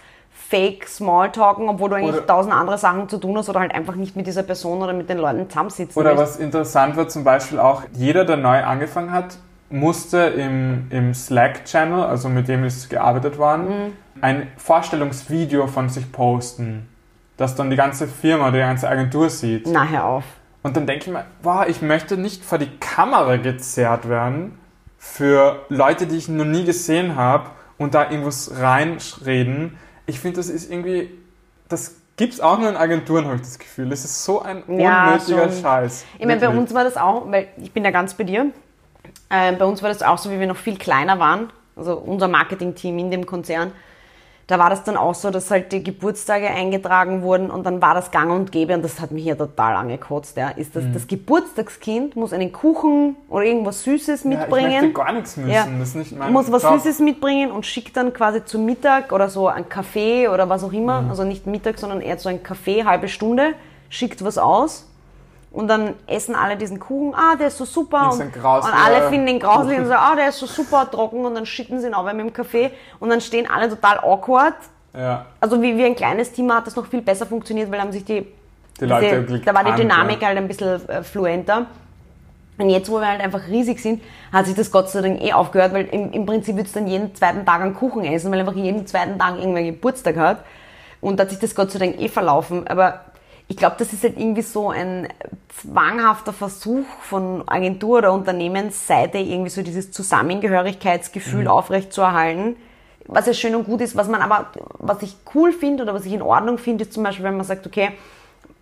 [0.49, 3.95] fake Smalltalken, obwohl du eigentlich Oder- tausend andere Sachen zu tun hast oder halt einfach
[3.95, 6.35] nicht mit dieser Person oder mit den Leuten zusammensitzen Oder willst.
[6.35, 9.37] was interessant war zum Beispiel auch, jeder, der neu angefangen hat,
[9.69, 16.87] musste im, im Slack-Channel, also mit dem ist gearbeitet worden, ein Vorstellungsvideo von sich posten,
[17.37, 19.67] das dann die ganze Firma, die ganze Agentur sieht.
[19.67, 20.23] Na, hör auf.
[20.63, 24.57] Und dann denke ich mir, wow, ich möchte nicht vor die Kamera gezerrt werden
[24.97, 29.77] für Leute, die ich noch nie gesehen habe und da irgendwas reinreden.
[30.07, 31.11] Ich finde, das ist irgendwie,
[31.69, 33.89] das gibt's auch nur in Agenturen, habe ich das Gefühl.
[33.89, 35.61] Das ist so ein Ja, unnötiger schon.
[35.61, 36.05] Scheiß.
[36.17, 38.47] Ich meine, bei uns war das auch, weil ich bin ja ganz bei dir.
[39.29, 42.27] Äh, bei uns war das auch so, wie wir noch viel kleiner waren, also unser
[42.27, 43.71] Marketingteam in dem Konzern.
[44.47, 47.93] Da war das dann auch so, dass halt die Geburtstage eingetragen wurden und dann war
[47.93, 50.37] das gang und gäbe und das hat mich ja total angekotzt.
[50.37, 50.49] Ja.
[50.51, 50.93] Ist das, Mhm.
[50.93, 54.71] das Geburtstagskind muss einen Kuchen oder irgendwas Süßes ja, ich mitbringen.
[54.71, 55.51] möchte gar nichts müssen.
[55.51, 55.67] Ja.
[55.79, 56.79] Das ist nicht mein muss was Job.
[56.79, 60.71] Süßes mitbringen und schickt dann quasi zum Mittag oder so ein Kaffee oder was auch
[60.71, 61.09] immer, Mhm.
[61.09, 63.53] also nicht Mittag, sondern eher so ein Kaffee, halbe Stunde,
[63.89, 64.85] schickt was aus
[65.57, 69.25] und dann essen alle diesen Kuchen, ah, der ist so super und, und alle finden
[69.25, 71.95] den grauslich und sagen, ah, der ist so super trocken und dann schütten sie ihn
[71.95, 74.53] auch mit dem Kaffee und dann stehen alle total awkward.
[74.95, 77.91] Ja, Also wie, wie ein kleines Team hat das noch viel besser funktioniert, weil haben
[77.91, 78.27] sich die
[78.79, 80.27] die Leute diese, da war die Dynamik ja.
[80.27, 81.65] halt ein bisschen äh, fluenter.
[82.59, 85.33] Und jetzt, wo wir halt einfach riesig sind, hat sich das Gott sei Dank eh
[85.33, 88.39] aufgehört, weil im, im Prinzip würdest du dann jeden zweiten Tag einen Kuchen essen, weil
[88.39, 90.43] einfach jeden zweiten Tag irgendwer Geburtstag hat.
[91.01, 92.67] Und da hat sich das Gott sei Dank eh verlaufen.
[92.67, 93.01] Aber
[93.47, 95.07] ich glaube, das ist halt irgendwie so ein
[95.49, 101.47] zwanghafter Versuch von Agentur oder Unternehmensseite, irgendwie so dieses Zusammengehörigkeitsgefühl Mhm.
[101.49, 102.57] aufrechtzuerhalten.
[103.05, 104.47] Was ja schön und gut ist, was man aber,
[104.79, 107.45] was ich cool finde oder was ich in Ordnung finde, ist zum Beispiel, wenn man
[107.45, 107.91] sagt, okay,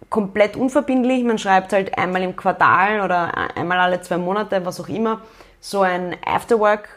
[0.09, 1.23] komplett unverbindlich.
[1.23, 5.21] Man schreibt halt einmal im Quartal oder einmal alle zwei Monate, was auch immer,
[5.59, 6.87] so ein Afterwork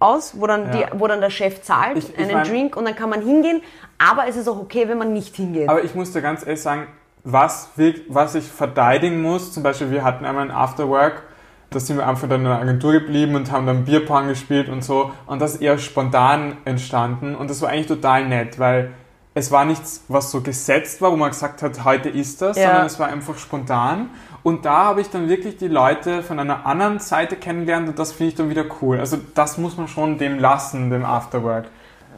[0.00, 0.86] aus, wo dann, Ja.
[0.88, 3.22] die, wo dann der Chef zahlt, Ich- ich einen mein- Drink und dann kann man
[3.22, 3.62] hingehen.
[3.98, 5.68] Aber es ist auch okay, wenn man nicht hingeht.
[5.68, 6.88] Aber ich muss dir ganz ehrlich sagen,
[7.24, 7.70] was,
[8.08, 11.22] was ich verteidigen muss, zum Beispiel wir hatten einmal ein Afterwork,
[11.70, 14.84] da sind wir einfach dann in der Agentur geblieben und haben dann Bierpong gespielt und
[14.84, 18.90] so und das ist eher spontan entstanden und das war eigentlich total nett, weil
[19.36, 22.66] es war nichts, was so gesetzt war, wo man gesagt hat, heute ist das, Ja.
[22.68, 24.10] sondern es war einfach spontan
[24.44, 28.12] und da habe ich dann wirklich die Leute von einer anderen Seite kennengelernt und das
[28.12, 29.00] finde ich dann wieder cool.
[29.00, 31.64] Also das muss man schon dem lassen, dem Afterwork.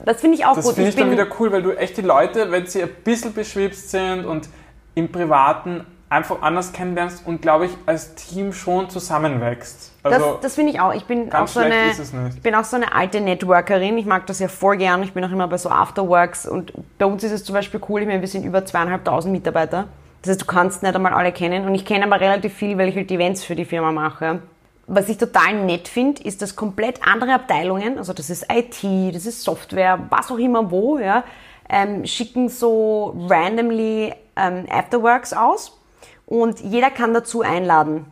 [0.05, 0.75] das finde ich auch Das gut.
[0.75, 3.33] finde ich, dann bin- wieder cool, weil du echt die Leute, wenn sie ein bisschen
[3.33, 4.49] beschwipst sind und
[4.97, 9.93] im Privaten einfach anders kennenlernst und, glaube ich, als Team schon zusammenwächst.
[10.03, 10.95] Also, das das finde ich auch.
[10.95, 11.91] Ich bin auch so eine,
[12.35, 13.99] ich bin auch so eine alte Networkerin.
[13.99, 15.03] Ich mag das ja voll gern.
[15.03, 18.03] Ich bin auch immer bei so Afterworks und bei uns ist es zum Beispiel cool.
[18.03, 19.89] Ich meine, wir sind über zweieinhalbtausend Mitarbeiter.
[20.23, 22.89] Das heißt, du kannst nicht einmal alle kennen und ich kenne aber relativ viel, weil
[22.89, 24.41] ich halt Events für die Firma mache.
[24.89, 29.27] Was ich total nett finde, ist, dass komplett andere Abteilungen, also das ist IT, das
[29.27, 31.25] ist Software, was auch immer wo, ja,
[31.69, 35.79] ähm, schicken so randomly ähm, Afterworks aus
[36.27, 38.07] und jeder kann dazu einladen.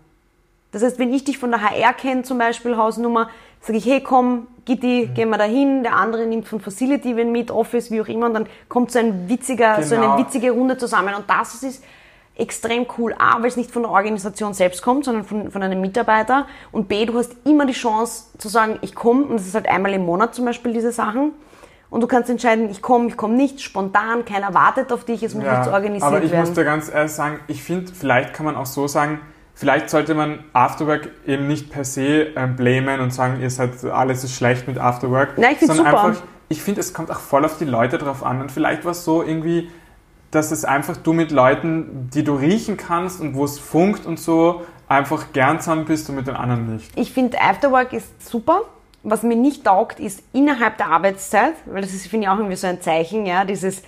[0.73, 3.29] Das heißt, wenn ich dich von der HR kenne, zum Beispiel Hausnummer,
[3.61, 5.15] sage ich, hey komm, Gitti, Mhm.
[5.15, 8.27] gehen wir da hin, der andere nimmt von Facility wen mit, Office, wie auch immer,
[8.27, 10.15] und dann kommt so ein witziger, so Genau.
[10.15, 11.15] eine witzige Runde zusammen.
[11.15, 11.85] Und das ist
[12.37, 13.15] extrem cool.
[13.19, 16.47] A, weil es nicht von der Organisation selbst kommt, sondern von, von einem Mitarbeiter.
[16.73, 19.69] Und B, du hast immer die Chance zu sagen, ich komme, und das ist halt
[19.69, 21.33] einmal im Monat zum Beispiel diese Sachen.
[21.95, 25.33] Und du kannst entscheiden, ich komme, ich komme nicht, spontan, keiner wartet auf dich, es
[25.33, 26.45] muss nichts organisiert aber ich werden.
[26.45, 29.21] muss dir ganz ehrlich sagen, ich finde, vielleicht kann man auch so sagen,
[29.55, 34.25] vielleicht sollte man Afterwork eben nicht per se ähm, blamen und sagen, ihr seid, alles
[34.25, 35.39] ist schlecht mit Afterwork.
[35.39, 36.05] Nein, ich sondern super.
[36.05, 38.41] Einfach, ich finde, es kommt auch voll auf die Leute drauf an.
[38.41, 39.71] Und vielleicht war es so irgendwie,
[40.33, 44.19] dass es einfach du mit Leuten, die du riechen kannst und wo es funkt und
[44.19, 46.91] so, einfach gern zusammen bist und mit den anderen nicht.
[46.97, 48.63] Ich finde, Afterwork ist super.
[49.05, 52.57] Was mir nicht taugt, ist innerhalb der Arbeitszeit, weil das ist, finde ich, auch irgendwie
[52.57, 53.83] so ein Zeichen, ja, dieses,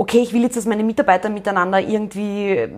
[0.00, 2.68] okay, ich will jetzt, dass meine Mitarbeiter miteinander irgendwie äh,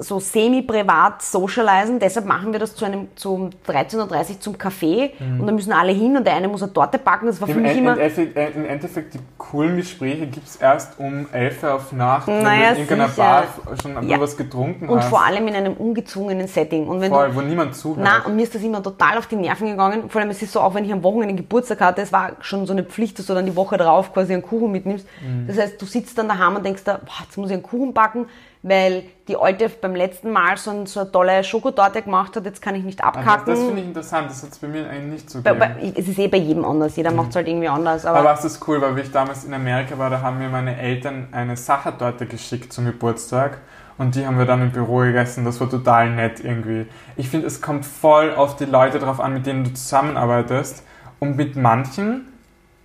[0.00, 3.98] so semi-privat socialisen, deshalb machen wir das zu einem, zum 13.30
[4.30, 7.26] Uhr zum Café und da müssen alle hin und der eine muss eine Torte backen,
[7.26, 7.98] das war für Im, mich End- immer...
[7.98, 12.42] Äh, Im Endeffekt, die coolen Gespräche gibt es erst um 11 Uhr auf Nacht, wenn
[12.42, 13.08] Naja, du in irgendeiner.
[13.08, 13.44] Bar
[13.82, 14.18] schon Ja.
[14.20, 15.08] was getrunken Und hast.
[15.10, 16.86] vor allem in einem ungezwungenen Setting.
[16.88, 18.00] Und wenn Voll, du, wo niemand zuhört.
[18.02, 20.08] na, und mir ist das immer total auf die Nerven gegangen.
[20.08, 22.66] Vor allem, es ist so, auch wenn ich am Wochenende Geburtstag hatte, es war schon
[22.66, 25.06] so eine Pflicht, dass du dann die Woche drauf quasi einen Kuchen mitnimmst.
[25.22, 25.46] Mhm.
[25.46, 27.92] Das heißt, du sitzt dann daheim und denkst da, boah, jetzt muss ich einen Kuchen
[27.94, 28.26] backen,
[28.62, 32.60] weil die Alte beim letzten Mal so, ein, so eine tolle Schokotorte gemacht hat, jetzt
[32.60, 33.46] kann ich nicht Aber abkacken.
[33.54, 35.58] das finde ich interessant, das hat es bei mir eigentlich nicht so gegeben.
[35.60, 38.04] bei- es ist eh bei jedem anders, jeder macht es halt irgendwie anders.
[38.04, 40.48] Aber, Aber was ist cool, weil wie ich damals in Amerika war, da haben mir
[40.48, 43.58] meine Eltern eine Sachertorte geschickt zum Geburtstag
[43.96, 45.44] und die haben wir dann im Büro gegessen.
[45.44, 46.86] Das war total nett irgendwie.
[47.16, 50.82] Ich finde, es kommt voll auf die Leute drauf an, mit denen du zusammenarbeitest
[51.20, 52.26] und mit manchen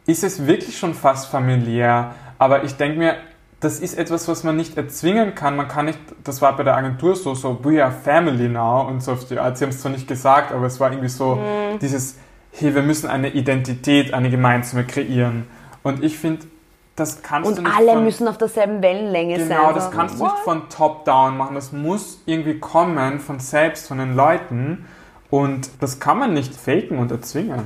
[0.05, 3.15] ist es wirklich schon fast familiär, aber ich denke mir,
[3.63, 5.55] das ist etwas, was man nicht erzwingen kann.
[5.55, 9.01] Man kann nicht, das war bei der Agentur so, so, we are family now und
[9.01, 9.57] so auf die Art.
[9.57, 11.79] Sie haben es zwar nicht gesagt, aber es war irgendwie so Mhm.
[11.79, 12.17] dieses,
[12.51, 15.47] hey, wir müssen eine Identität, eine gemeinsame kreieren.
[15.81, 16.45] Und ich finde,
[16.95, 19.49] das kannst du und nicht alle von, müssen auf derselben Wellenlänge sein.
[19.49, 21.55] Genau, das kannst du nicht von top-down machen.
[21.55, 24.85] Das muss irgendwie kommen von selbst, von den Leuten.
[25.29, 27.63] Und das kann man nicht faken und erzwingen.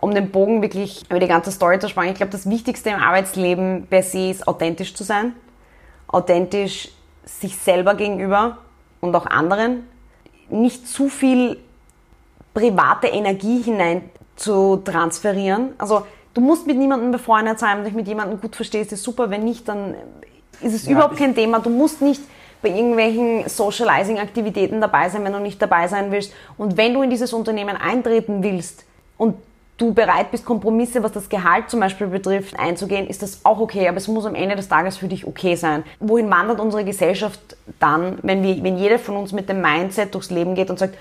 [0.00, 3.00] Um den Bogen wirklich über die ganze Story zu spannen, ich glaube, das Wichtigste im
[3.00, 5.32] Arbeitsleben per se ist, authentisch zu sein.
[6.08, 6.90] Authentisch
[7.24, 8.58] sich selber gegenüber
[9.00, 9.86] und auch anderen.
[10.48, 11.58] Nicht zu viel
[12.54, 14.02] private Energie hinein
[14.36, 15.70] zu transferieren.
[15.78, 19.02] Also du musst mit niemandem befreundet sein, wenn du dich mit jemandem gut verstehst, ist
[19.02, 19.30] super.
[19.30, 19.94] Wenn nicht, dann
[20.60, 21.58] ist es Ja, überhaupt kein Thema.
[21.58, 22.22] Du musst nicht
[22.62, 26.32] bei irgendwelchen Socializing-Aktivitäten dabei sein, wenn du nicht dabei sein willst.
[26.56, 28.84] Und wenn du in dieses Unternehmen eintreten willst
[29.18, 29.36] und
[29.78, 33.88] du bereit bist, Kompromisse, was das Gehalt zum Beispiel betrifft, einzugehen, ist das auch okay.
[33.88, 35.84] Aber es muss am Ende des Tages für dich okay sein.
[36.00, 37.40] Wohin wandert unsere Gesellschaft
[37.78, 40.96] dann, wenn, wir, wenn jeder von uns mit dem Mindset durchs Leben geht und sagt,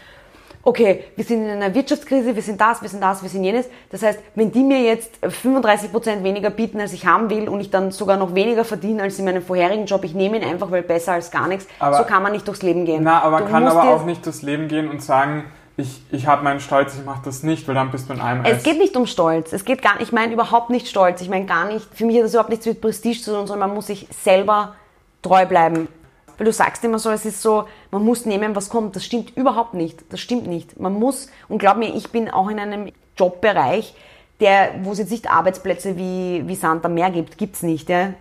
[0.67, 3.69] okay, wir sind in einer Wirtschaftskrise, wir sind das, wir sind das, wir sind jenes.
[3.91, 7.69] Das heißt, wenn die mir jetzt 35% weniger bieten, als ich haben will und ich
[7.69, 10.81] dann sogar noch weniger verdiene als in meinem vorherigen Job, ich nehme ihn einfach, weil
[10.81, 13.03] besser als gar nichts, Aber- so kann man nicht durchs Leben gehen.
[13.03, 15.45] Na, aber man Du kann aber auch nicht durchs Leben gehen und sagen,
[15.77, 18.45] ich, ich habe meinen Stolz, ich mache das nicht, weil dann bist du in einem
[18.45, 19.51] Es geht nicht um Stolz.
[19.51, 21.21] Es geht gar, ich meine überhaupt nicht Stolz.
[21.21, 23.67] Ich meine gar nicht, für mich hat das überhaupt nichts mit Prestige zu tun, sondern
[23.67, 24.75] man muss sich selber
[25.21, 25.89] treu bleiben.
[26.37, 28.95] Weil du sagst immer so, es ist so, man muss nehmen, was kommt.
[28.95, 30.03] Das stimmt überhaupt nicht.
[30.09, 30.79] Das stimmt nicht.
[30.79, 33.95] Man muss, und glaub mir, ich bin auch in einem Jobbereich,
[34.39, 38.13] der, wo es jetzt nicht Arbeitsplätze wie, wie Sand am Meer gibt, gibt's nicht, ja.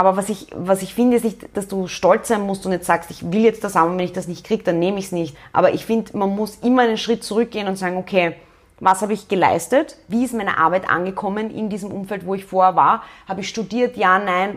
[0.00, 2.86] Aber was ich, was ich finde, ist nicht, dass du stolz sein musst und jetzt
[2.86, 5.04] sagst, ich will jetzt das haben, und wenn ich das nicht kriege, dann nehme ich
[5.04, 5.36] es nicht.
[5.52, 8.32] Aber ich finde, man muss immer einen Schritt zurückgehen und sagen, okay,
[8.78, 9.98] was habe ich geleistet?
[10.08, 13.02] Wie ist meine Arbeit angekommen in diesem Umfeld, wo ich vorher war?
[13.28, 13.98] Habe ich studiert?
[13.98, 14.56] Ja, nein.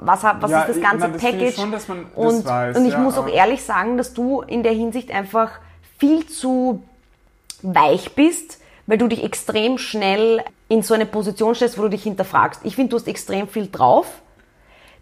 [0.00, 1.54] Was, was Ja, ist das ganze na, das Package?
[1.54, 4.40] schon, dass man das und, weiß, und ich ja, muss auch ehrlich sagen, dass du
[4.42, 5.52] in der Hinsicht einfach
[5.98, 6.82] viel zu
[7.62, 12.02] weich bist, weil du dich extrem schnell in so eine Position stellst, wo du dich
[12.02, 12.62] hinterfragst.
[12.64, 14.20] Ich finde, du hast extrem viel drauf.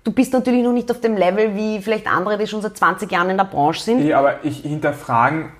[0.04, 3.10] Du bist natürlich noch nicht auf dem Level wie vielleicht andere, die schon seit 20
[3.10, 3.98] Jahren in der Branche sind.
[3.98, 5.50] Nee, aber ich hinterfragen,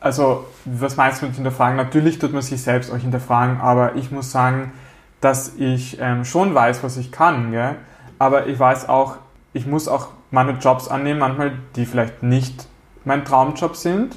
[0.00, 1.76] also was meinst du mit hinterfragen?
[1.76, 4.72] Natürlich tut man sich selbst auch hinterfragen, aber ich muss sagen,
[5.20, 7.76] dass ich ähm, schon weiß, was ich kann, gell?
[8.18, 9.16] aber ich weiß auch,
[9.52, 12.66] ich muss auch meine Jobs annehmen, manchmal, die vielleicht nicht
[13.04, 14.16] mein Traumjob sind.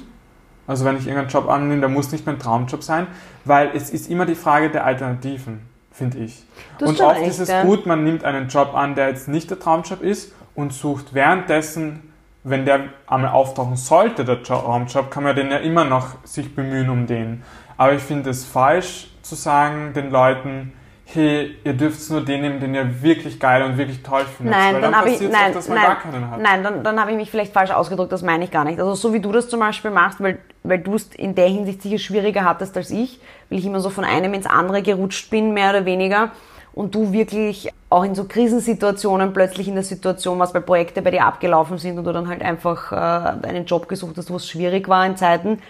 [0.66, 3.06] Also wenn ich irgendeinen Job annehme, der muss nicht mein Traumjob sein,
[3.44, 5.60] weil es ist immer die Frage der Alternativen,
[5.96, 6.44] finde ich.
[6.78, 7.62] Du hast Und oft ist es ja.
[7.62, 12.12] gut, man nimmt einen Job an, der jetzt nicht der Traumjob ist und sucht währenddessen,
[12.44, 16.54] wenn der einmal auftauchen sollte, der Jo- Traumjob, kann man den ja immer noch sich
[16.54, 17.42] bemühen um den.
[17.76, 20.72] Aber ich finde es falsch zu sagen den Leuten,
[21.08, 24.56] hey, ihr dürft nur den nehmen, den ihr wirklich geil und wirklich toll findet.
[24.56, 25.96] Nein, weil dann, habe ich, nein, oft, nein,
[26.40, 28.80] nein, dann, dann habe ich mich vielleicht falsch ausgedrückt, das meine ich gar nicht.
[28.80, 31.82] Also so wie du das zum Beispiel machst, weil, weil du es in der Hinsicht
[31.82, 35.54] sicher schwieriger hattest als ich, weil ich immer so von einem ins andere gerutscht bin,
[35.54, 36.32] mehr oder weniger.
[36.74, 41.12] Und du wirklich auch in so Krisensituationen plötzlich in der Situation warst, weil Projekte bei
[41.12, 44.50] dir abgelaufen sind und du dann halt einfach äh, einen Job gesucht hast, wo es
[44.50, 45.60] schwierig war in Zeiten.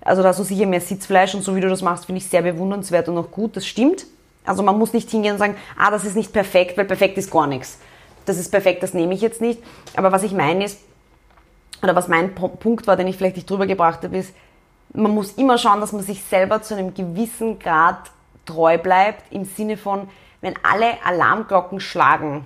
[0.00, 2.28] Also da hast du sicher mehr Sitzfleisch und so wie du das machst, finde ich
[2.28, 4.06] sehr bewundernswert und auch gut, das stimmt.
[4.46, 7.30] Also man muss nicht hingehen und sagen, ah, das ist nicht perfekt, weil perfekt ist
[7.30, 7.78] gar nichts.
[8.24, 9.62] Das ist perfekt, das nehme ich jetzt nicht.
[9.96, 10.78] Aber was ich meine ist,
[11.82, 14.34] oder was mein Punkt war, den ich vielleicht nicht drüber gebracht habe, ist,
[14.92, 18.10] man muss immer schauen, dass man sich selber zu einem gewissen Grad
[18.46, 20.08] treu bleibt, im Sinne von,
[20.40, 22.44] wenn alle Alarmglocken schlagen,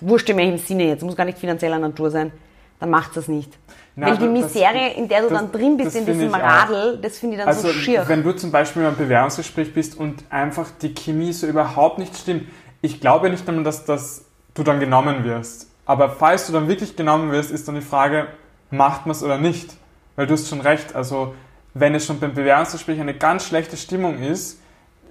[0.00, 2.32] wurscht in welchem Sinne jetzt, muss gar nicht finanzieller Natur sein,
[2.80, 3.52] dann macht das nicht.
[4.00, 6.32] Na, Weil die das- Misere, in der du das- dann drin bist, das in diesem.
[6.32, 8.04] Radl, das finde ich dann Also, so schier.
[8.06, 12.44] wenn du zum Beispiel beim Bewerbungsgespräch bist und einfach die Chemie so überhaupt nicht stimmt,
[12.80, 15.66] ich glaube nicht einmal, dass das du dann genommen wirst.
[15.84, 18.28] Aber falls du dann wirklich genommen wirst, ist dann die Frage,
[18.70, 19.74] macht man es oder nicht?
[20.14, 21.34] Weil du hast schon recht, also
[21.74, 24.60] wenn es schon beim Bewerbungsgespräch eine ganz schlechte Stimmung ist,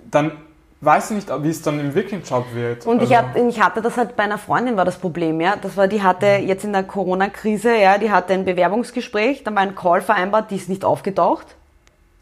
[0.10, 0.32] dann
[0.82, 2.86] weiß ich nicht, wie es dann im wirklichen Job wird.
[2.86, 5.56] Und also, ich, hab, ich hatte das halt bei einer Freundin war das Problem, ja.
[5.56, 9.64] Das war, die hatte jetzt in der Corona-Krise, ja, die hatte ein Bewerbungsgespräch, dann war
[9.64, 11.48] ein Call vereinbart, die ist nicht aufgetaucht.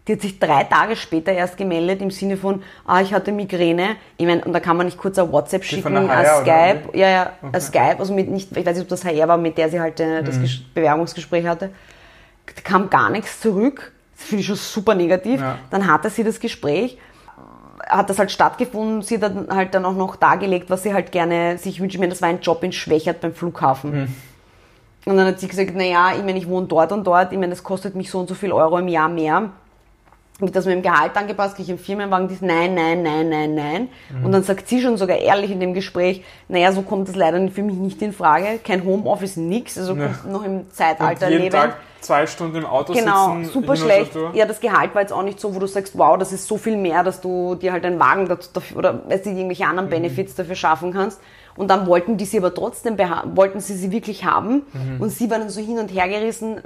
[0.07, 3.95] Die hat sich drei Tage später erst gemeldet im Sinne von, ah, ich hatte Migräne.
[4.17, 7.09] Ich meine, und da kann man nicht kurz ein WhatsApp Die schicken, oder Skype, ja,
[7.09, 9.67] ja, als Skype, also mit nicht, ich weiß nicht, ob das HR war, mit der
[9.69, 10.25] sie halt äh, Mhm.
[10.25, 11.71] das Ges- Bewerbungsgespräch hatte.
[12.45, 13.91] Da kam gar nichts zurück.
[14.15, 15.41] Das finde ich schon super negativ.
[15.41, 15.57] Ja.
[15.71, 16.99] Dann hatte sie das Gespräch
[17.87, 19.01] hat das halt stattgefunden.
[19.01, 21.95] Sie hat dann halt dann auch noch dargelegt, was sie halt gerne sich wünscht.
[21.95, 23.91] Ich meine, das war ein Job in Schwächert beim Flughafen.
[23.91, 24.07] Hm.
[25.05, 27.31] Und dann hat sie gesagt, naja, ich meine, ich wohne dort und dort.
[27.31, 29.51] Ich meine, das kostet mich so und so viel Euro im Jahr mehr.
[30.39, 31.55] Wird das mit dem Gehalt angepasst?
[31.55, 32.27] Kriege ich einen Firmenwagen?
[32.27, 33.87] Die ist, nein, nein, nein, nein, nein.
[34.13, 34.25] Mhm.
[34.25, 37.37] Und dann sagt sie schon sogar ehrlich in dem Gespräch, naja, so kommt das leider
[37.49, 38.59] für mich nicht in Frage.
[38.61, 39.77] Kein Homeoffice, nix.
[39.77, 40.09] Also Ja.
[40.29, 41.55] noch im und Zeitalter jeden leben.
[41.55, 43.45] Tag zwei Stunden im Auto Genau, sitzen.
[43.53, 44.17] super hin und schlecht.
[44.33, 46.57] Ja, das Gehalt war jetzt auch nicht so, wo du sagst, wow, das ist so
[46.57, 49.69] viel mehr, dass du dir halt einen Wagen dazu, dafür, oder weißt du, irgendwelche Mhm.
[49.69, 51.21] anderen Benefits dafür schaffen kannst.
[51.55, 52.97] Und dann wollten die sie aber trotzdem,
[53.35, 54.63] wollten sie sie wirklich haben.
[54.73, 54.99] Mhm.
[55.01, 56.57] Und sie waren dann so hin und her gerissen,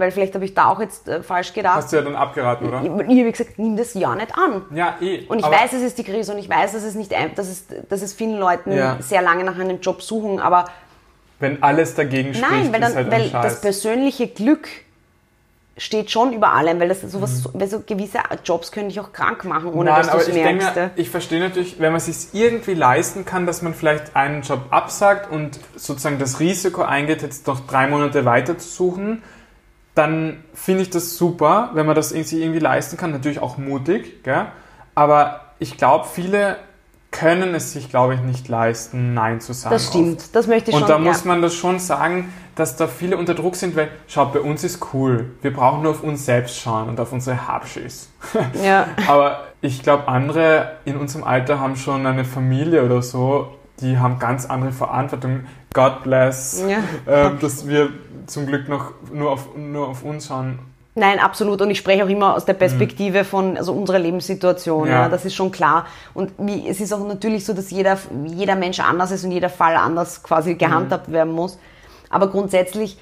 [0.00, 1.76] weil vielleicht habe ich da auch jetzt äh, falsch gedacht.
[1.76, 2.80] Hast du ja dann abgeraten, oder?
[2.82, 4.62] Ich, ich habe gesagt, nimm das ja nicht an.
[4.74, 5.26] Ja, eh.
[5.28, 7.66] Und ich weiß, es ist die Krise und ich weiß, dass es nicht, dass es,
[7.88, 8.96] dass es vielen Leuten Ja.
[9.00, 10.64] sehr lange nach einem Job suchen, aber
[11.38, 14.66] Wenn alles dagegen spricht, Nein, weil, dann, halt weil das persönliche Glück
[15.76, 19.46] steht schon über allem, weil das sowas, weil so gewisse Jobs können dich auch krank
[19.46, 19.96] machen, ohne Mhm.
[19.96, 20.76] Nein, dass du es ich denke, merkst.
[20.76, 20.90] ja.
[20.96, 24.60] ich verstehe natürlich, wenn man es sich irgendwie leisten kann, dass man vielleicht einen Job
[24.70, 29.22] absagt und sozusagen das Risiko eingeht, jetzt noch drei Monate weiter zu suchen,
[29.94, 33.10] dann finde ich das super, wenn man das sich irgendwie leisten kann.
[33.10, 34.46] Natürlich auch mutig, gell?
[34.94, 36.56] aber ich glaube, viele
[37.10, 39.74] können es sich, glaube ich, nicht leisten, Nein zu sagen.
[39.74, 40.88] Das stimmt, das möchte ich Und schon.
[40.88, 41.00] da ja.
[41.00, 44.62] muss man das schon sagen, dass da viele unter Druck sind, weil, schaut, bei uns
[44.62, 45.32] ist cool.
[45.42, 48.10] Wir brauchen nur auf uns selbst schauen und auf unsere Habschis.
[48.62, 48.86] ja.
[49.08, 54.18] Aber ich glaube, andere in unserem Alter haben schon eine Familie oder so, die haben
[54.18, 55.44] ganz andere Verantwortung.
[55.74, 56.78] God bless, Ja.
[57.06, 57.90] ähm, dass wir
[58.26, 60.58] zum Glück noch nur auf, nur auf uns schauen.
[60.96, 61.62] Nein, absolut.
[61.62, 64.88] Und ich spreche auch immer aus der Perspektive von also unserer Lebenssituation.
[64.88, 65.02] Ja.
[65.02, 65.08] Ja.
[65.08, 65.86] das ist schon klar.
[66.14, 69.48] Und wie, es ist auch natürlich so, dass jeder, jeder Mensch anders ist und jeder
[69.50, 71.58] Fall anders quasi gehandhabt werden muss.
[72.10, 72.98] Aber grundsätzlich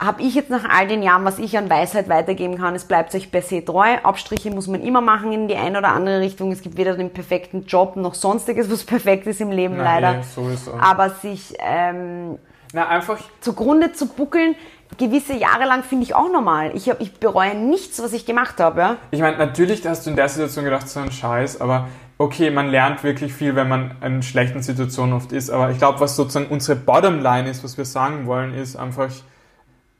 [0.00, 3.14] habe ich jetzt nach all den Jahren, was ich an Weisheit weitergeben kann, es bleibt
[3.14, 3.96] euch per se treu.
[4.02, 6.50] Abstriche muss man immer machen in die eine oder andere Richtung.
[6.52, 10.22] Es gibt weder den perfekten Job noch sonstiges, was perfekt ist im Leben, Na, leider.
[10.22, 10.72] sowieso.
[10.72, 12.38] Aber sich ähm,
[12.72, 14.54] Na, einfach, zugrunde zu buckeln,
[14.96, 16.72] gewisse Jahre lang finde ich auch normal.
[16.74, 18.80] Ich, hab, ich bereue nichts, was ich gemacht habe.
[18.80, 18.96] Ja?
[19.10, 22.68] ich meine, natürlich hast du in der Situation gedacht, so ein Scheiß, aber okay, man
[22.68, 25.50] lernt wirklich viel, wenn man in schlechten Situationen oft ist.
[25.50, 29.10] Aber ich glaube, was sozusagen unsere Bottomline ist, was wir sagen wollen, ist einfach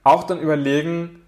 [0.02, 1.24] auch dann überlegen,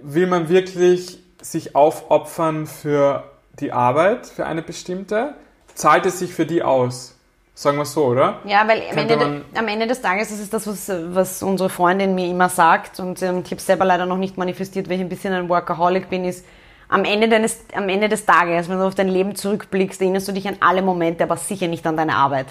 [0.00, 3.24] will man wirklich sich aufopfern für
[3.60, 5.34] die Arbeit, für eine bestimmte?
[5.74, 7.16] Zahlt es sich für die aus?
[7.54, 8.40] Sagen wir so, oder?
[8.44, 12.14] Ja, weil am Ende, am Ende des Tages, das ist das, was, was unsere Freundin
[12.14, 15.10] mir immer sagt, und ähm, ich habe selber leider noch nicht manifestiert, weil ich ein
[15.10, 16.46] bisschen ein Workaholic bin, ist,
[16.88, 20.32] am Ende, deines, am Ende des Tages, wenn du auf dein Leben zurückblickst, erinnerst du
[20.32, 22.46] dich an alle Momente, aber sicher nicht an deine Arbeit.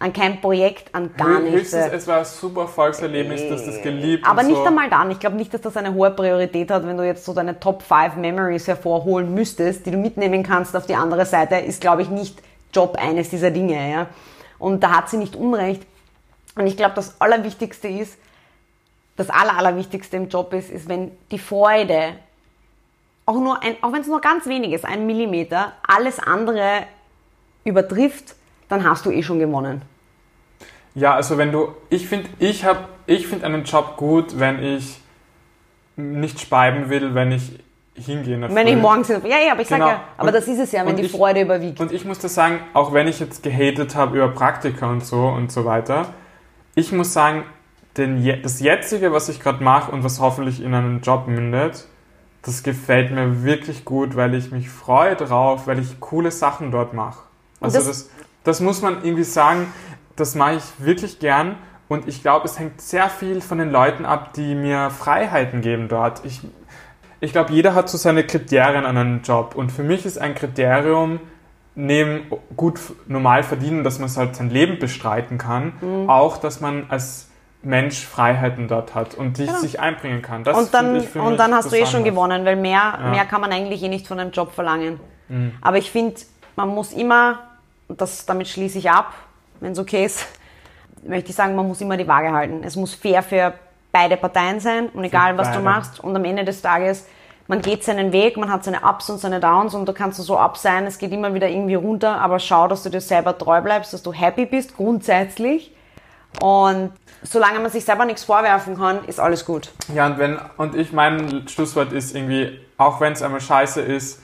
[0.00, 1.72] An kein Projekt, an gar nichts.
[1.72, 1.96] Höchstens, äh.
[1.96, 4.64] es war ein super Erfolgserlebnis, dass das geliebt Aber nicht so.
[4.64, 5.10] einmal dann.
[5.10, 7.82] Ich glaube nicht, dass das eine hohe Priorität hat, wenn du jetzt so deine Top
[7.82, 12.10] 5 Memories hervorholen müsstest, die du mitnehmen kannst auf die andere Seite, ist, glaube ich,
[12.10, 12.40] nicht
[12.72, 13.90] Job eines dieser Dinge.
[13.90, 14.06] Ja?
[14.60, 15.82] Und da hat sie nicht Unrecht.
[16.54, 18.18] Und ich glaube, das Allerwichtigste ist,
[19.16, 22.14] das Aller, Allerwichtigste im Job ist, ist, wenn die Freude,
[23.26, 26.84] auch nur ein, auch wenn es nur ganz wenig ist, ein Millimeter, alles andere
[27.64, 28.36] übertrifft,
[28.68, 29.82] dann hast du eh schon gewonnen.
[30.94, 35.00] Ja, also wenn du, ich finde, ich habe, ich finde einen Job gut, wenn ich
[35.96, 37.58] nicht speiben will, wenn ich
[37.94, 38.40] hingehe.
[38.54, 39.92] Wenn ich morgens, ja, ja, aber ich sage Genau.
[39.92, 41.80] ja, aber Und- das ist es ja, wenn die ich- Freude überwiegt.
[41.80, 45.26] Und ich muss das sagen, auch wenn ich jetzt gehatet habe über Praktika und so
[45.26, 46.06] und so weiter,
[46.76, 47.44] ich muss sagen,
[47.96, 51.86] den, je- das jetzige, was ich gerade mache und was hoffentlich in einen Job mündet,
[52.42, 56.94] das gefällt mir wirklich gut, weil ich mich freue drauf, weil ich coole Sachen dort
[56.94, 57.24] mache.
[57.60, 58.10] Also das- das,
[58.44, 59.72] das muss man irgendwie sagen,
[60.16, 61.56] das mache ich wirklich gern
[61.88, 65.88] und ich glaube, es hängt sehr viel von den Leuten ab, die mir Freiheiten geben
[65.88, 66.24] dort.
[66.24, 66.40] Ich,
[67.20, 70.34] ich glaube, jeder hat so seine Kriterien an einem Job und für mich ist ein
[70.34, 71.20] Kriterium,
[71.74, 72.22] neben
[72.56, 76.10] gut normal verdienen, dass man halt sein Leben bestreiten kann, Mhm.
[76.10, 77.28] auch, dass man als
[77.62, 80.42] Mensch Freiheiten dort hat und die sich einbringen kann.
[80.44, 83.04] Das und dann, ich für und dann hast du eh schon gewonnen, weil mehr, Ja.
[83.04, 83.10] Mhm.
[83.12, 84.98] mehr kann man eigentlich eh nicht von einem Job verlangen.
[85.60, 86.14] Aber ich finde,
[86.56, 87.40] man muss immer,
[87.88, 89.14] das, damit schließe ich ab,
[89.60, 90.26] wenn es okay ist,
[91.02, 92.62] möchte ich sagen, man muss immer die Waage halten.
[92.64, 93.54] Es muss fair für
[93.92, 97.06] beide Parteien sein und egal was du machst und am Ende des Tages,
[97.46, 100.22] man geht seinen Weg, man hat seine Ups und seine Downs und da kannst du
[100.22, 103.36] so up sein, es geht immer wieder irgendwie runter, aber schau, dass du dir selber
[103.36, 105.74] treu bleibst, dass du happy bist, grundsätzlich.
[106.42, 109.72] Und solange man sich selber nichts vorwerfen kann, ist alles gut.
[109.94, 114.20] Ja, und wenn, und ich, mein Schlusswort ist irgendwie, auch wenn es einmal scheiße ist,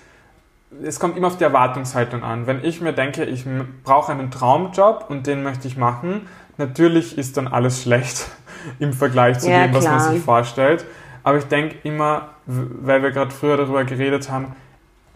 [0.82, 2.46] es kommt immer auf die Erwartungshaltung an.
[2.46, 3.44] Wenn ich mir denke, ich
[3.84, 8.26] brauche einen Traumjob und den möchte ich machen, natürlich ist dann alles schlecht
[8.78, 10.12] im Vergleich zu Ja, dem, was man klar.
[10.12, 10.84] sich vorstellt.
[11.22, 14.54] Aber ich denke immer, weil wir gerade früher darüber geredet haben,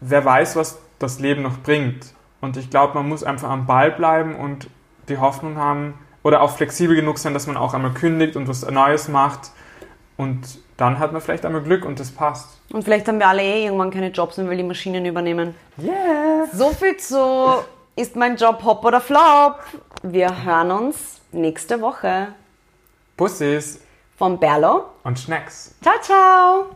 [0.01, 2.15] wer weiß, was das Leben noch bringt.
[2.41, 4.71] Und ich glaube, man muss einfach am Ball bleiben und
[5.09, 8.69] die Hoffnung haben oder auch flexibel genug sein, dass man auch einmal kündigt und was
[8.69, 9.51] Neues macht.
[10.17, 12.49] Und dann hat man vielleicht einmal Glück und das passt.
[12.73, 15.55] Und vielleicht haben wir alle eh irgendwann keine Jobs mehr, weil die Maschinen übernehmen.
[15.77, 16.47] Yeah!
[16.53, 17.65] So viel zu
[17.97, 19.59] ist mein Job Hop oder Flop.
[20.03, 22.29] Wir hören uns nächste Woche
[23.17, 23.81] Bussis
[24.17, 24.85] von Berlo.
[25.03, 25.75] und Schnecks.
[25.83, 26.71] Ciao, ciao!